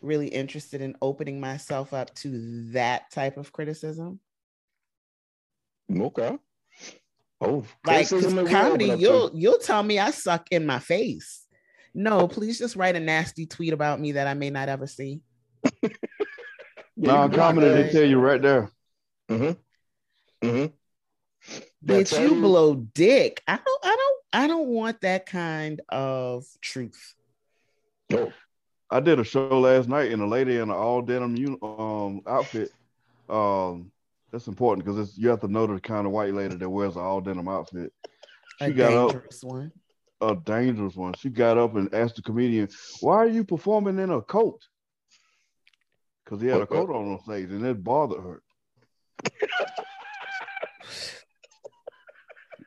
[0.00, 4.18] really interested in opening myself up to that type of criticism.
[5.94, 6.38] Okay.
[7.42, 10.64] Oh, Like 'cause criticism it will comedy, open you'll you'll tell me I suck in
[10.64, 11.46] my face.
[11.92, 15.20] No, please just write a nasty tweet about me that I may not ever see.
[16.98, 18.70] Yeah, No, can block comedy, they tell you right there.
[19.28, 20.48] Mm-hmm.
[20.48, 20.74] Mm-hmm.
[21.86, 23.42] Bitch, you blow dick.
[23.46, 27.14] I don't I don't I don't want that kind of truth.
[28.12, 28.32] Oh,
[28.90, 32.70] I did a show last night and a lady in an all denim um outfit.
[33.28, 33.92] Um,
[34.32, 37.02] that's important because you have to know the kind of white lady that wears an
[37.02, 37.92] all denim outfit.
[38.60, 39.72] A She got up, one.
[40.20, 41.14] a dangerous one.
[41.14, 42.68] She got up and asked the comedian,
[43.00, 44.60] "Why are you performing in a coat?"
[46.24, 48.42] Because he had a coat on on stage, and it bothered her.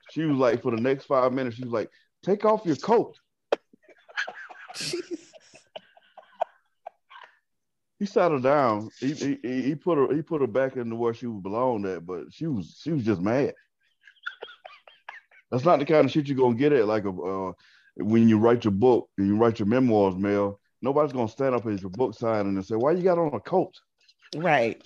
[0.10, 1.89] She was like, for the next five minutes, she was like,
[2.24, 3.15] "Take off your coat."
[4.76, 5.19] Jesus.
[8.00, 8.89] He sat her down.
[9.00, 12.06] He, he he put her he put her back into where she belonged belong at,
[12.06, 13.54] but she was she was just mad.
[15.52, 17.52] That's not the kind of shit you're gonna get at like a uh,
[17.98, 20.60] when you write your book and you write your memoirs, Mel.
[20.82, 23.39] Nobody's gonna stand up at your book signing and say, "Why you got on a
[23.41, 23.74] coat?"
[24.38, 24.82] Right.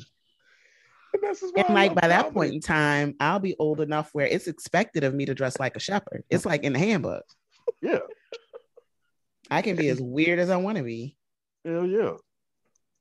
[1.14, 3.80] And this is why And I like by that point in time, I'll be old
[3.82, 6.24] enough where it's expected of me to dress like a shepherd.
[6.30, 7.24] It's like in the handbook.
[7.82, 8.00] Yeah,
[9.50, 11.18] I can be as weird as I want to be.
[11.66, 12.14] hell yeah.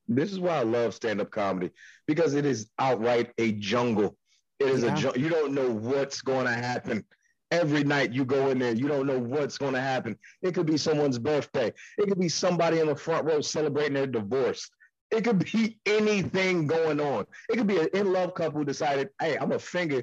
[0.08, 1.70] This is why I love stand-up comedy
[2.06, 4.16] because it is outright a jungle.
[4.58, 4.92] It is Yeah.
[4.92, 5.22] a jungle.
[5.22, 7.04] You don't know what's going to happen.
[7.50, 10.18] Every night you go in there, you don't know what's going to happen.
[10.42, 11.72] It could be someone's birthday.
[11.98, 14.68] It could be somebody in the front row celebrating their divorce.
[15.12, 17.26] It could be anything going on.
[17.50, 20.02] It could be an in-love couple decided, "Hey, I'm a finger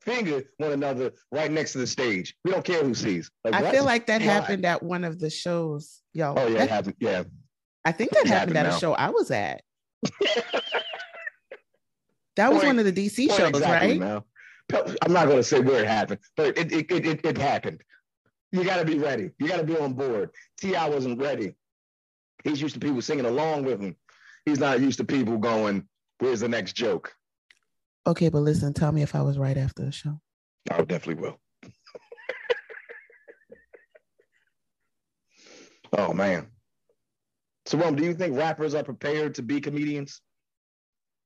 [0.00, 2.34] finger one another right next to the stage.
[2.44, 4.26] We don't care who sees." Like, I feel like that why.
[4.26, 6.38] happened at one of the shows, y'all.
[6.38, 6.96] Oh yeah, it happened.
[6.98, 7.24] Yeah.
[7.84, 9.62] I think that It happened happened at a show I was at.
[12.36, 13.98] That was Point- one of the DC shows, exactly, right?
[13.98, 14.26] Mel.
[15.02, 17.82] I'm not going to say where it happened, but it it, it, it, it happened.
[18.52, 19.30] You got to be ready.
[19.38, 20.30] You got to be on board.
[20.58, 20.88] T.I.
[20.88, 21.54] wasn't ready.
[22.44, 23.96] He's used to people singing along with him.
[24.46, 25.88] He's not used to people going,
[26.20, 27.12] "Where's the next joke?"
[28.06, 30.20] Okay, but listen, tell me if I was right after the show.
[30.70, 31.40] I definitely will.
[35.98, 36.46] oh man.
[37.66, 40.20] So, Rome, do you think rappers are prepared to be comedians?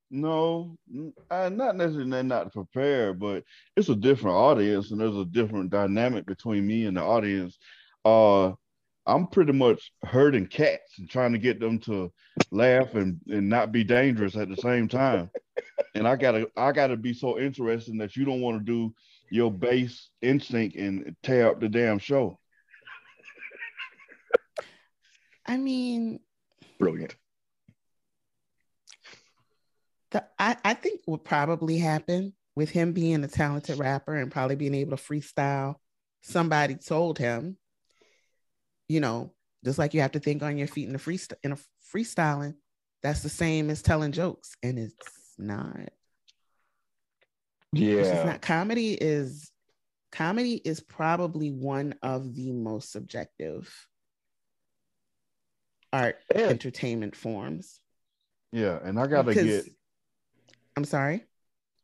[0.09, 3.43] No, n- uh, not necessarily they're not prepared, but
[3.77, 7.59] it's a different audience and there's a different dynamic between me and the audience.
[8.03, 8.53] Uh,
[9.05, 12.11] I'm pretty much herding cats and trying to get them to
[12.51, 15.29] laugh and, and not be dangerous at the same time.
[15.95, 18.93] And I gotta I gotta be so interesting that you don't want to do
[19.29, 22.37] your base instinct and tear up the damn show.
[25.45, 26.19] I mean,
[26.79, 27.15] Brilliant.
[30.11, 34.55] The, I, I think what probably happened with him being a talented rapper and probably
[34.55, 35.75] being able to freestyle,
[36.21, 37.57] somebody told him,
[38.91, 39.31] you know,
[39.63, 41.57] just like you have to think on your feet in the freest in a
[41.95, 42.55] freestyling,
[43.01, 45.89] that's the same as telling jokes, and it's not.
[47.71, 47.95] Yeah.
[47.95, 49.49] It's not comedy is
[50.11, 53.73] comedy is probably one of the most subjective
[55.93, 56.47] art Yeah.
[56.47, 57.79] entertainment forms.
[58.51, 59.73] Yeah, and I gotta Because- get.
[60.75, 61.25] I'm sorry.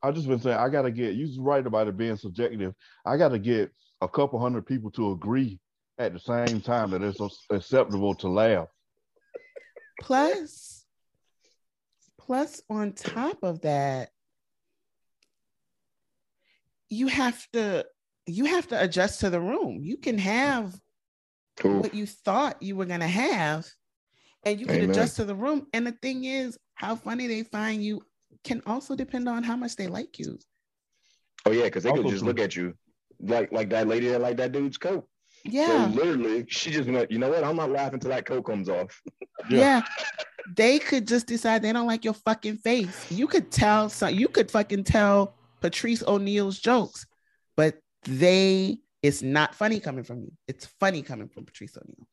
[0.04, 1.16] I just been saying I gotta get.
[1.16, 2.76] You was right about it being subjective.
[3.06, 5.60] I gotta get a couple hundred people to agree
[6.00, 8.68] at the same time that it's acceptable to laugh.
[10.02, 10.86] Plus,
[12.18, 14.10] plus on top of that,
[16.90, 17.86] you have to
[18.28, 19.80] you have to adjust to the room.
[19.84, 20.76] You can have
[21.66, 21.80] Ooh.
[21.80, 23.66] what you thought you were gonna have,
[24.44, 24.92] and you can Amen.
[24.92, 25.68] adjust to the room.
[25.74, 28.04] And the thing is, how funny they find you
[28.44, 30.38] can also depend on how much they like you.
[31.46, 32.28] Oh yeah, because they could just true.
[32.28, 32.74] look at you
[33.20, 35.08] like like that lady that like that dude's coat.
[35.48, 37.44] Yeah, So literally, she just went, you know what?
[37.44, 39.02] I'm not laughing till that coat comes off.
[39.50, 39.60] Yeah.
[39.60, 39.82] yeah.
[40.56, 43.12] They could just decide they don't like your fucking face.
[43.12, 47.06] You could tell some you could fucking tell Patrice O'Neal's jokes,
[47.56, 50.32] but they it's not funny coming from you.
[50.48, 52.08] It's funny coming from Patrice O'Neal.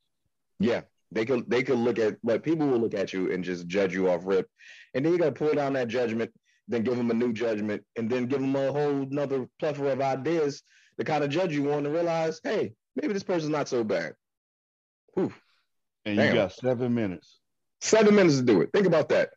[0.59, 3.67] Yeah, they could they could look at like people will look at you and just
[3.67, 4.49] judge you off rip,
[4.95, 6.33] and then you got to pull down that judgment,
[6.69, 10.01] then give them a new judgment, and then give them a whole another plethora of
[10.01, 10.63] ideas
[10.99, 14.15] to kind of judge you on to realize, hey, maybe this person's not so bad.
[15.15, 15.33] Whew.
[16.05, 16.29] And Damn.
[16.29, 17.39] you got seven minutes.
[17.81, 18.71] Seven minutes to do it.
[18.73, 19.31] Think about that.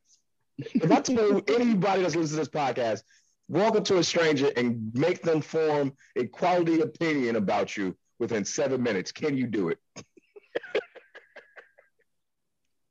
[0.57, 3.03] If I tell anybody that's listening to this podcast,
[3.47, 8.43] walk up to a stranger and make them form a quality opinion about you within
[8.43, 9.79] seven minutes, can you do it?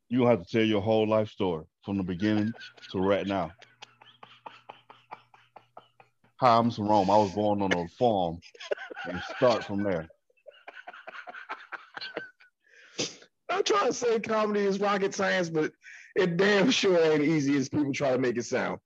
[0.09, 2.53] You gonna have to tell your whole life story from the beginning
[2.93, 3.51] to right now.
[6.37, 7.11] Hi, I'm Jerome.
[7.11, 8.39] I was born on a farm,
[9.09, 10.07] and start from there.
[13.57, 15.73] I'm trying to say comedy is rocket science, but
[16.15, 18.79] it damn sure ain't easy as people try to make it sound.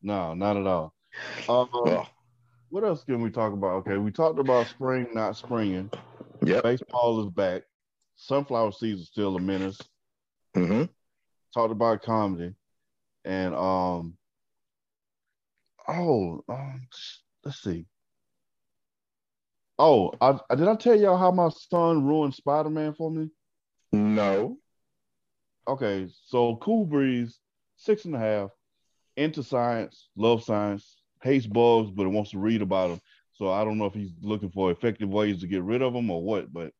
[0.00, 0.94] No, not at all.
[1.46, 2.06] Ugh.
[2.70, 3.86] what else can we talk about?
[3.86, 5.90] Okay, we talked about spring not springing.
[6.42, 6.62] Yep.
[6.62, 7.64] Baseball is back.
[8.16, 9.78] Sunflower seeds are still a menace.
[10.54, 10.84] hmm
[11.52, 12.54] Talked about comedy,
[13.26, 14.16] and um,
[15.86, 16.86] oh, um,
[17.44, 17.84] let's see.
[19.78, 23.30] Oh, I, I- did I tell y'all how my son ruined Spider Man for me?
[23.92, 24.58] No.
[25.66, 27.38] Okay, so Cool Breeze,
[27.76, 28.50] six and a half,
[29.16, 33.00] into science, love science, hates bugs, but wants to read about them.
[33.34, 36.10] So I don't know if he's looking for effective ways to get rid of them
[36.10, 36.72] or what, but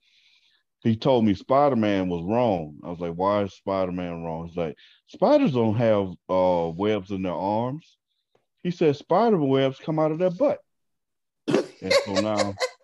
[0.80, 2.76] he told me Spider Man was wrong.
[2.84, 4.48] I was like, why is Spider Man wrong?
[4.48, 7.96] He's like, spiders don't have uh, webs in their arms.
[8.62, 10.58] He said spider webs come out of their butt.
[11.48, 12.54] and so now,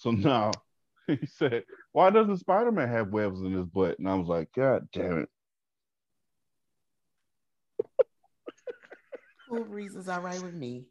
[0.00, 0.50] so now
[1.06, 3.98] he said, why doesn't Spider Man have webs in his butt?
[3.98, 5.28] And I was like, God damn it.
[9.48, 10.86] Cool reasons all right with me.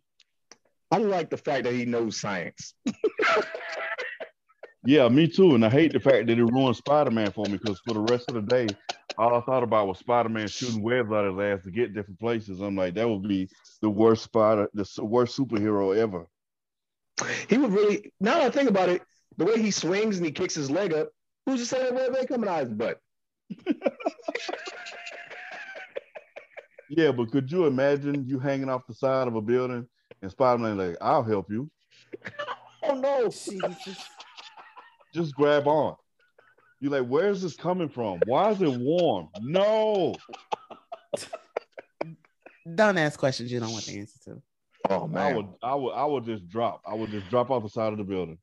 [0.91, 2.75] I like the fact that he knows science.
[4.85, 5.55] Yeah, me too.
[5.55, 7.99] And I hate the fact that it ruined Spider Man for me because for the
[7.99, 8.67] rest of the day,
[9.17, 11.93] all I thought about was Spider Man shooting webs out of his ass to get
[11.93, 12.61] different places.
[12.61, 13.49] I'm like, that would be
[13.81, 16.27] the worst spider, the worst superhero ever.
[17.47, 19.01] He would really, now that I think about it,
[19.38, 21.10] the way he swings and he kicks his leg up,
[21.45, 22.99] who's to say that web ain't coming out of his butt?
[26.89, 29.88] Yeah, but could you imagine you hanging off the side of a building
[30.21, 31.69] and Spider Man like, I'll help you.
[32.82, 33.27] Oh no.
[33.27, 34.08] Jesus.
[35.13, 35.97] Just grab on.
[36.79, 38.21] You're like, where's this coming from?
[38.25, 39.27] Why is it warm?
[39.41, 40.15] No.
[42.75, 44.41] Don't ask questions you don't want the answer to.
[44.89, 46.82] Oh man, I would, I would, I would just drop.
[46.86, 48.39] I would just drop off the side of the building.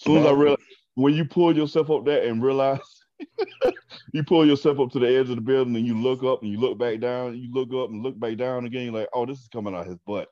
[0.00, 0.58] As soon as I Well- realize
[0.94, 2.80] when you pull yourself up there and realize
[4.12, 6.50] you pull yourself up to the edge of the building and you look up and
[6.50, 8.84] you look back down, you look up and look back down again.
[8.86, 10.28] You're like, oh, this is coming out his butt.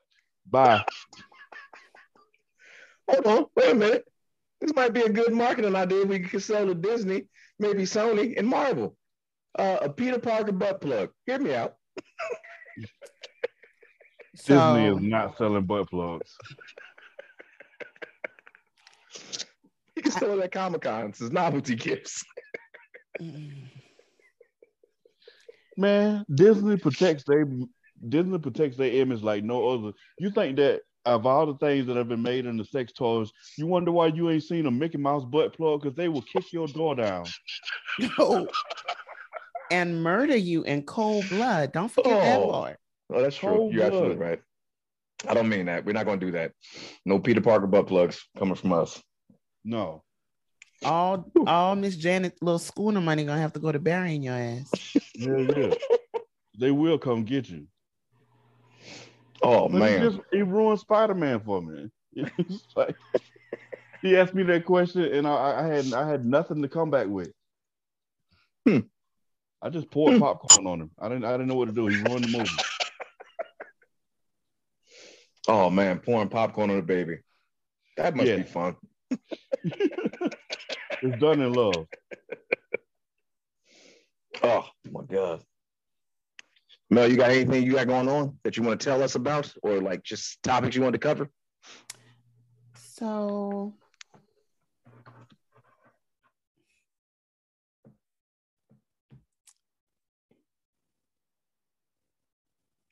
[0.49, 0.83] Bye.
[3.09, 4.05] Hold on, wait a minute.
[4.59, 7.23] This might be a good marketing idea we could sell to Disney,
[7.57, 8.97] maybe Sony and Marvel.
[9.57, 11.09] Uh, a Peter Parker butt plug.
[11.25, 11.75] Hear me out.
[14.45, 16.35] Disney is not selling butt plugs.
[19.95, 22.23] You can sell it at Comic Cons as novelty gifts.
[25.77, 27.43] Man, Disney protects they
[28.07, 29.91] Disney protects their image like no other.
[30.19, 33.31] You think that of all the things that have been made in the sex toys,
[33.57, 36.51] you wonder why you ain't seen a Mickey Mouse butt plug because they will kick
[36.51, 37.25] your door down.
[38.17, 38.47] no.
[39.71, 41.71] and murder you in cold blood.
[41.71, 42.19] Don't forget Oh.
[42.19, 42.79] that part.
[43.11, 43.49] Oh, that's true.
[43.49, 44.39] Cold You're absolutely right.
[45.27, 45.85] I don't mean that.
[45.85, 46.53] We're not going to do that.
[47.05, 49.01] No Peter Parker butt plugs coming from us.
[49.65, 50.03] No.
[50.83, 54.71] All all Miss Janet little schooner money gonna have to go to burying your ass.
[55.15, 55.73] Yeah, yeah.
[56.57, 57.67] they will come get you.
[59.41, 60.01] Oh But He, man.
[60.01, 61.89] just, he ruined Spider Man for me.
[62.13, 62.95] It's like,
[64.01, 67.07] he asked me that question, and I, I had I had nothing to come back
[67.07, 67.33] with.
[68.65, 68.79] Hmm.
[69.61, 70.91] I just poured popcorn on him.
[70.97, 71.87] I didn't I didn't know what to do.
[71.87, 72.49] He ruined the movie.
[75.49, 77.17] Oh man, pouring popcorn on a baby.
[77.97, 78.37] That must Yeah.
[78.37, 78.75] be fun.
[79.63, 81.87] it's done in love.
[84.43, 85.41] Oh my god.
[86.91, 89.51] Mel, you got anything you got going on that you want to tell us about,
[89.63, 91.31] or like just topics you want to cover?
[92.75, 93.73] So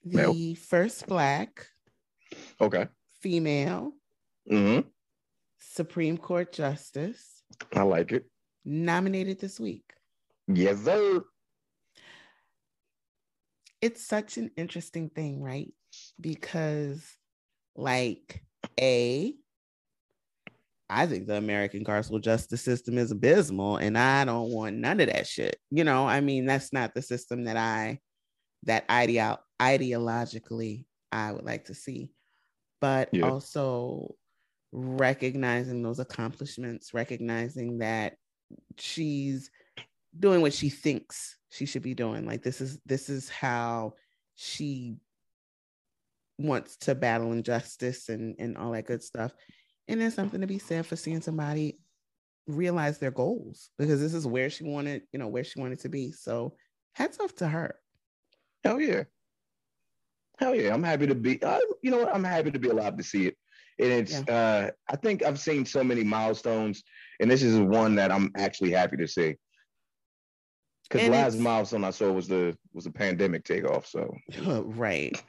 [0.03, 0.55] the Mel.
[0.55, 1.67] first black
[2.59, 2.87] Okay.
[3.21, 3.91] female
[4.49, 4.79] hmm
[5.59, 7.43] Supreme Court justice
[7.75, 8.25] I like it.
[8.65, 9.93] nominated this week.
[10.47, 11.21] Yes, sir.
[13.81, 15.71] It's such an interesting thing, right?
[16.19, 17.03] Because,
[17.75, 18.43] like,
[18.79, 19.33] A,
[20.89, 25.07] I think the American carceral justice system is abysmal, and I don't want none of
[25.07, 25.57] that shit.
[25.69, 27.99] You know, I mean, that's not the system that I,
[28.63, 32.11] that ideo- ideologically I would like to see.
[32.79, 33.29] But Yeah.
[33.29, 34.15] also
[34.71, 38.17] recognizing those accomplishments, recognizing that
[38.77, 39.49] she's
[40.17, 42.25] doing what she thinks she should be doing.
[42.25, 43.93] Like this is this is how
[44.35, 44.97] she
[46.37, 49.33] wants to battle injustice and and all that good stuff.
[49.87, 51.79] And there's something to be said for seeing somebody
[52.45, 55.89] realize their goals because this is where she wanted, you know, where she wanted to
[55.89, 56.11] be.
[56.11, 56.55] So
[56.93, 57.75] hats off to her.
[58.63, 59.03] Hell yeah.
[60.37, 60.73] Hell yeah.
[60.73, 62.13] I'm happy to be, uh, you know what?
[62.13, 63.37] I'm happy to be alive to see it.
[63.79, 66.83] And it's, uh, I think I've seen so many milestones,
[67.19, 69.35] and this is one that I'm actually happy to see.
[70.89, 73.85] Because the last it's- milestone I saw was the was the pandemic takeoff.
[73.87, 74.15] So
[74.65, 75.21] right.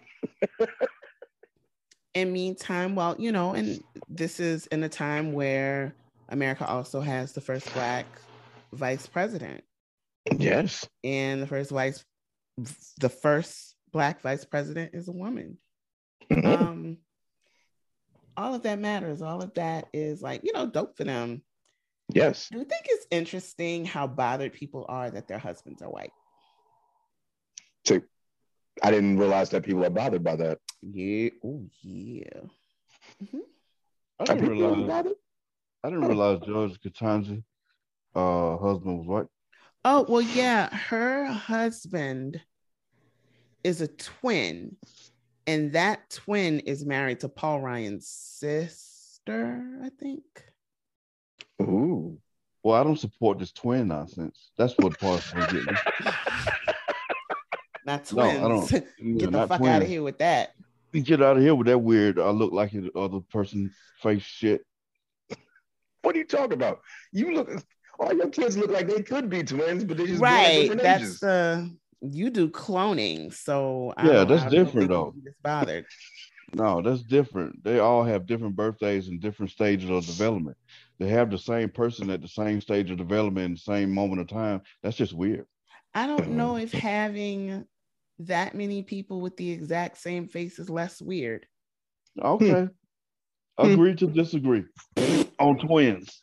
[2.14, 5.94] in meantime, well, you know, and this is in a time where
[6.28, 8.06] America also has the first black
[8.72, 9.64] vice president.
[10.38, 12.04] yes, and the first vice
[12.98, 15.58] the first black vice president is a woman
[16.30, 16.44] Mhm.
[16.46, 16.98] um
[18.36, 21.42] all of that matters all of that is like you know dope for them
[22.12, 22.48] yes.
[22.50, 26.12] do you think it's interesting how bothered people are that their husbands are white
[27.86, 28.00] So
[28.82, 30.58] I didn't realize that people are bothered by that.
[30.82, 32.40] yeah oh yeah
[34.20, 35.16] I didn't people realize bothered?
[35.84, 37.42] I didn't realize George Ketanji
[38.14, 39.26] uh husband was white.
[39.84, 42.40] oh well yeah her husband
[43.64, 44.76] is a twin
[45.46, 50.22] and that twin is married to paul ryan's sister i think
[51.60, 52.18] Ooh.
[52.62, 54.50] Well, I don't support this twin nonsense.
[54.56, 55.64] That's what part was getting.
[55.64, 56.12] me.
[57.86, 58.70] not No, I don't.
[58.70, 60.52] get Yeah, the not fuck out of here with that
[60.92, 62.18] Get out of here with that weird.
[62.18, 64.64] I look like the other person face shit.
[66.02, 66.80] What are you talking about?
[67.12, 67.50] You look.
[68.00, 70.60] All your kids look like they could be twins, but they just born at right
[70.60, 71.20] different that's ages.
[71.20, 75.12] the you do cloning so Yeah, don't- that's I different, though.
[75.12, 75.86] can be bothered
[76.54, 77.62] No, that's different.
[77.62, 80.56] They all have different birthdays and different stages of development.
[80.98, 84.28] They have the same person at the same stage of development in same moment of
[84.28, 84.62] time.
[84.82, 85.44] That's just weird.
[85.94, 87.64] i don't know if having
[88.20, 91.46] that many people with the exact same face is less weird
[92.22, 92.68] Okay.
[93.58, 94.64] Agree to disagree
[95.38, 96.22] on twins.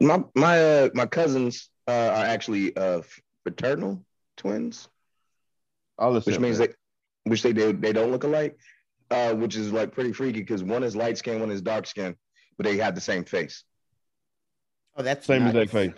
[0.00, 3.02] my my uh, my cousins uh, are actually uh,
[3.42, 4.04] fraternal
[4.36, 4.88] twins,
[5.98, 6.70] I'll which means that.
[6.70, 8.56] they which they they, they don't look alike,
[9.10, 12.14] uh, which is like pretty freaky because one is light skin, one is dark skin,
[12.56, 13.64] but they have the same face.
[14.96, 15.56] oh that's same nuts.
[15.56, 15.92] exact face.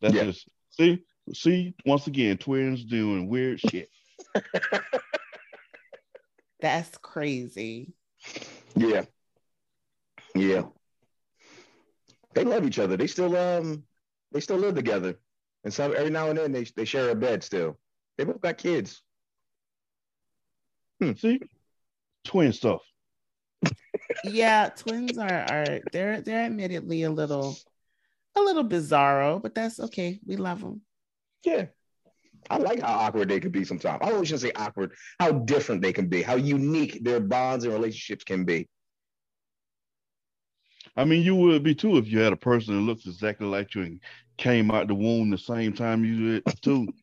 [0.00, 0.24] That's Yeah.
[0.24, 1.04] just see,
[1.34, 3.90] see, once again, twins doing weird shit.
[6.60, 7.92] that's crazy
[8.76, 9.02] Yeah,
[10.34, 10.62] yeah.
[12.34, 12.96] They love each other.
[12.96, 13.84] They still um
[14.32, 15.18] they still live together,
[15.64, 17.78] and so every now and then they they share a bed still.
[18.16, 19.02] They both got kids.
[21.00, 21.12] Hmm.
[21.14, 21.40] See,
[22.24, 22.82] twin stuff.
[24.24, 27.56] yeah twins are are they're they're admittedly a little
[28.36, 30.80] a little bizarro but that's okay we love them
[31.44, 31.66] Yeah.
[32.50, 33.98] I like how awkward they could be sometimes.
[34.00, 37.72] I always shouldn't say awkward, how different they can be, how unique their bonds and
[37.74, 38.68] relationships can be.
[40.98, 43.74] I mean, you would be too if you had a person that looks exactly like
[43.74, 44.00] you and
[44.36, 46.88] came out the womb the same time you did too.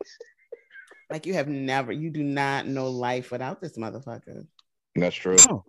[1.07, 4.47] Like you have never, you do not know life without this motherfucker.
[4.95, 5.35] That's true.
[5.47, 5.63] Oh,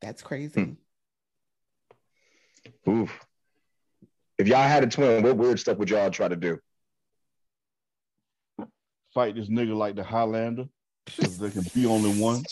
[0.00, 0.76] That's crazy.
[2.86, 2.90] Hmm.
[2.90, 3.26] Oof.
[4.38, 6.60] If y'all had a twin, what weird stuff would y'all try to do?
[9.14, 10.66] fight this nigga like the Highlander
[11.06, 12.44] because there can be only one.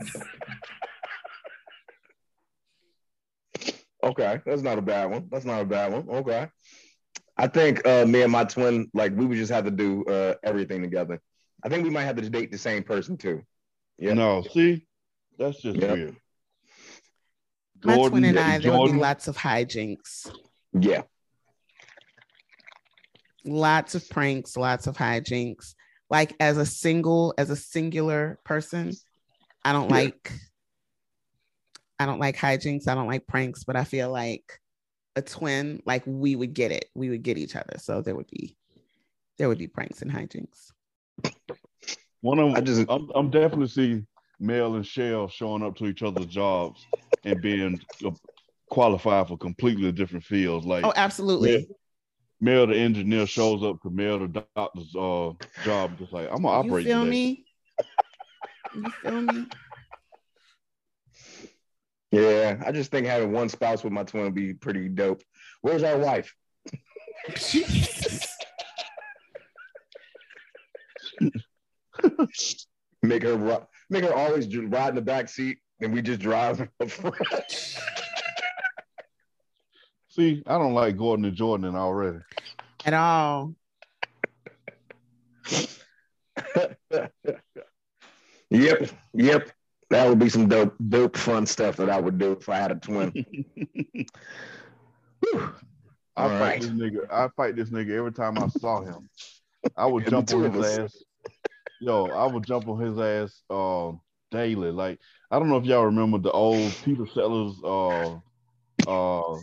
[4.04, 5.28] Okay, that's not a bad one.
[5.30, 6.08] That's not a bad one.
[6.08, 6.48] Okay.
[7.36, 10.34] I think uh, me and my twin, like, we would just have to do uh,
[10.44, 11.20] everything together.
[11.64, 13.42] I think we might have to date the same person too.
[13.98, 14.12] Yeah.
[14.12, 14.86] No, see,
[15.38, 15.90] that's just Yep.
[15.90, 16.16] weird.
[17.82, 20.30] My twin and I, there would be lots of hijinks,
[20.78, 21.02] Yeah.
[23.44, 25.74] lots of pranks, lots of hijinks.
[26.10, 28.92] Like as a single, as a singular person,
[29.64, 29.96] I don't Yeah.
[29.96, 30.32] like,
[32.04, 32.86] I don't like hijinks.
[32.86, 34.60] I don't like pranks, but I feel like
[35.16, 36.84] a twin, like we would get it.
[36.94, 37.78] We would get each other.
[37.78, 38.58] So there would be,
[39.38, 40.70] there would be pranks and hijinks.
[42.20, 44.02] One of them, I just- I'm, I'm definitely see
[44.38, 46.84] Mel and Shell showing up to each other's jobs
[47.24, 47.80] and being
[48.68, 50.66] qualified for completely different fields.
[50.66, 51.66] Like Oh, absolutely.
[52.40, 55.30] Mel, the engineer, shows up to Mel, the doctor's uh,
[55.64, 56.66] job, just like I'm gonna operate.
[56.66, 57.10] You operate feel today.
[57.10, 57.44] me?
[58.74, 59.46] You feel me?
[62.14, 62.62] Yeah.
[62.64, 65.22] I just think having one spouse with my twin would be pretty dope.
[65.62, 66.34] Where's our wife?
[73.02, 76.60] Make her ri- make her always ride in the back seat and we just drive
[76.80, 77.18] up front.
[80.08, 82.20] See, I don't like Gordon and Jordan already.
[82.84, 83.54] At all.
[88.50, 88.90] yep.
[89.12, 89.50] Yep.
[89.90, 92.72] That would be some dope, dope, fun stuff that I would do if I had
[92.72, 93.12] a twin.
[96.16, 96.60] I All fight right.
[96.60, 97.10] this nigga.
[97.10, 99.08] I fight this nigga every time I saw him.
[99.76, 100.94] I would jump on his us.
[100.94, 101.02] ass.
[101.80, 103.92] Yo, I would jump on his ass uh,
[104.30, 104.70] daily.
[104.70, 108.14] Like I don't know if y'all remember the old Peter Sellers uh
[108.86, 109.40] uh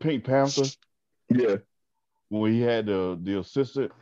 [0.00, 0.70] Pink Panther
[1.30, 1.56] Yeah.
[2.28, 3.92] when he had the the assistant,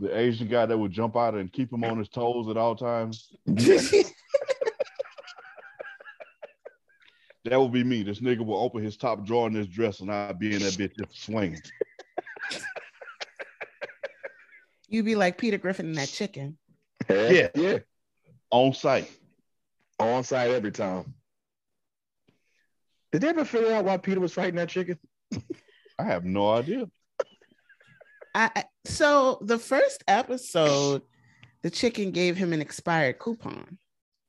[0.00, 2.74] the Asian guy that would jump out and keep him on his toes at all
[2.74, 3.30] times.
[3.46, 4.10] that
[7.44, 8.02] would be me.
[8.02, 10.72] This nigga will open his top drawer in his dress and I'd be in that
[10.72, 11.60] bitch just swinging.
[14.88, 16.56] You'd be like Peter Griffin and that chicken.
[17.08, 17.48] yeah.
[17.54, 17.78] Yeah.
[18.50, 19.08] On site.
[19.98, 21.14] On site every time.
[23.12, 24.98] Did they ever figure out why Peter was fighting that chicken?
[25.98, 26.88] I have no idea.
[28.34, 31.02] I, so the first episode,
[31.62, 33.78] the chicken gave him an expired coupon.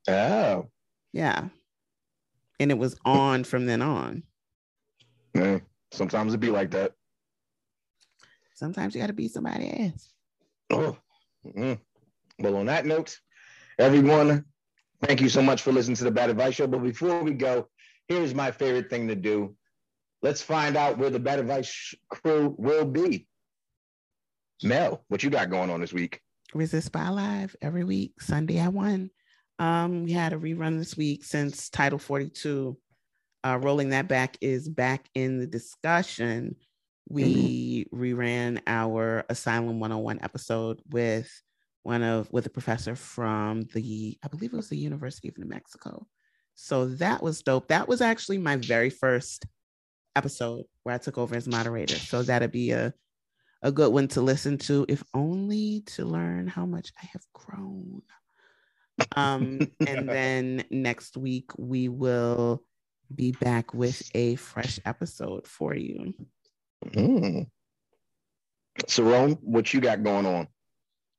[0.08, 0.70] Oh.
[1.14, 1.50] Yeah.
[2.60, 4.24] And it was on from then on.
[5.34, 5.60] Yeah.
[5.92, 6.94] Sometimes it be like that.
[8.56, 10.10] Sometimes you got to beat somebody ass.
[10.70, 10.98] Oh.
[11.46, 11.80] Mm.
[12.40, 13.18] Well, on that note,
[13.80, 14.46] everyone,
[15.02, 16.68] thank you so much for listening to the Bad Advice Show.
[16.68, 17.68] But before we go,
[18.08, 19.56] here's my favorite thing to do.
[20.22, 23.28] Let's find out where the Bad Advice crew will be.
[24.64, 26.22] Mel, what you got going on this week?
[26.54, 29.10] Resist by Live every week, Sunday at one.
[29.58, 32.78] Um, we had a rerun this week since Title 42.
[33.44, 36.56] Uh, rolling that back is back in the discussion.
[37.10, 41.32] We reran our Asylum 101 episode with
[41.84, 45.48] one of with a professor from the, I believe it was the University of New
[45.48, 46.06] Mexico.
[46.54, 47.70] So that was dope.
[47.70, 49.46] That was actually my very first
[50.16, 51.96] episode where I took over as moderator.
[51.96, 52.94] So that'd be a
[53.62, 58.02] a good one to listen to, if only to learn how much I have grown.
[59.16, 62.64] Um, and then next week we will
[63.14, 66.14] be back with a fresh episode for you.
[66.86, 67.48] Mm.
[68.88, 70.48] Sarone, what you got going on?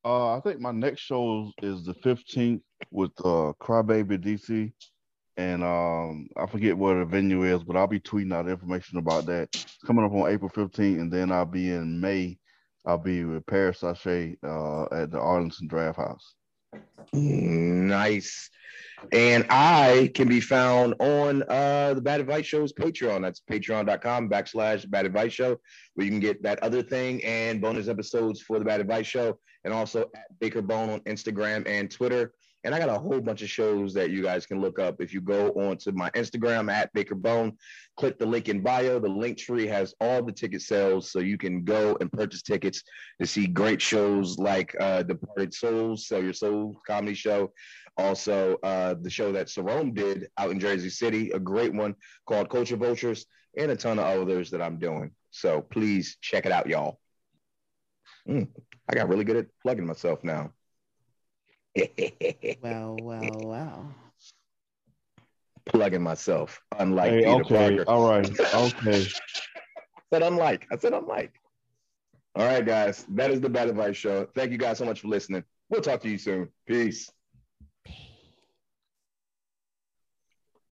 [0.05, 4.73] Uh, I think my next show is the 15th with uh, Crybaby DC.
[5.35, 9.25] And um, I forget where the venue is, but I'll be tweeting out information about
[9.25, 9.49] that.
[9.53, 12.37] It's coming up on April 15th, and then I'll be in May.
[12.85, 16.35] I'll be with Paris Sachet uh, at the Arlington Draft House.
[17.13, 18.49] Nice.
[19.11, 23.21] And I can be found on uh, the Bad Advice Show's Patreon.
[23.21, 25.57] That's patreon.com backslash Bad Advice Show,
[25.95, 29.37] where you can get that other thing and bonus episodes for the Bad Advice Show,
[29.65, 32.33] and also at Baker Bone on Instagram and Twitter.
[32.63, 35.01] And I got a whole bunch of shows that you guys can look up.
[35.01, 37.57] If you go onto my Instagram at Baker Bone,
[37.97, 38.99] click the link in bio.
[38.99, 42.83] The link tree has all the ticket sales, so you can go and purchase tickets
[43.19, 47.51] to see great shows like uh, Departed Souls, Sell Your Soul comedy show.
[47.97, 51.95] Also, uh, the show that Sarome did out in Jersey City, a great one
[52.25, 53.25] called Culture Vultures,
[53.57, 55.11] and a ton of others that I'm doing.
[55.31, 56.99] So please check it out, y'all.
[58.27, 58.47] Mm,
[58.89, 60.51] I got really good at plugging myself now.
[62.61, 63.85] Wow, wow, wow.
[65.65, 67.83] Plugging myself, unlike Hey, Peter okay, Parker.
[67.89, 69.05] all right, okay.
[69.05, 69.07] I
[70.13, 70.67] said unlike.
[70.71, 71.33] I said unlike.
[72.35, 73.05] All right, guys.
[73.09, 74.27] That is the Bad Advice Show.
[74.35, 75.43] Thank you guys so much for listening.
[75.69, 76.49] We'll talk to you soon.
[76.67, 77.09] Peace.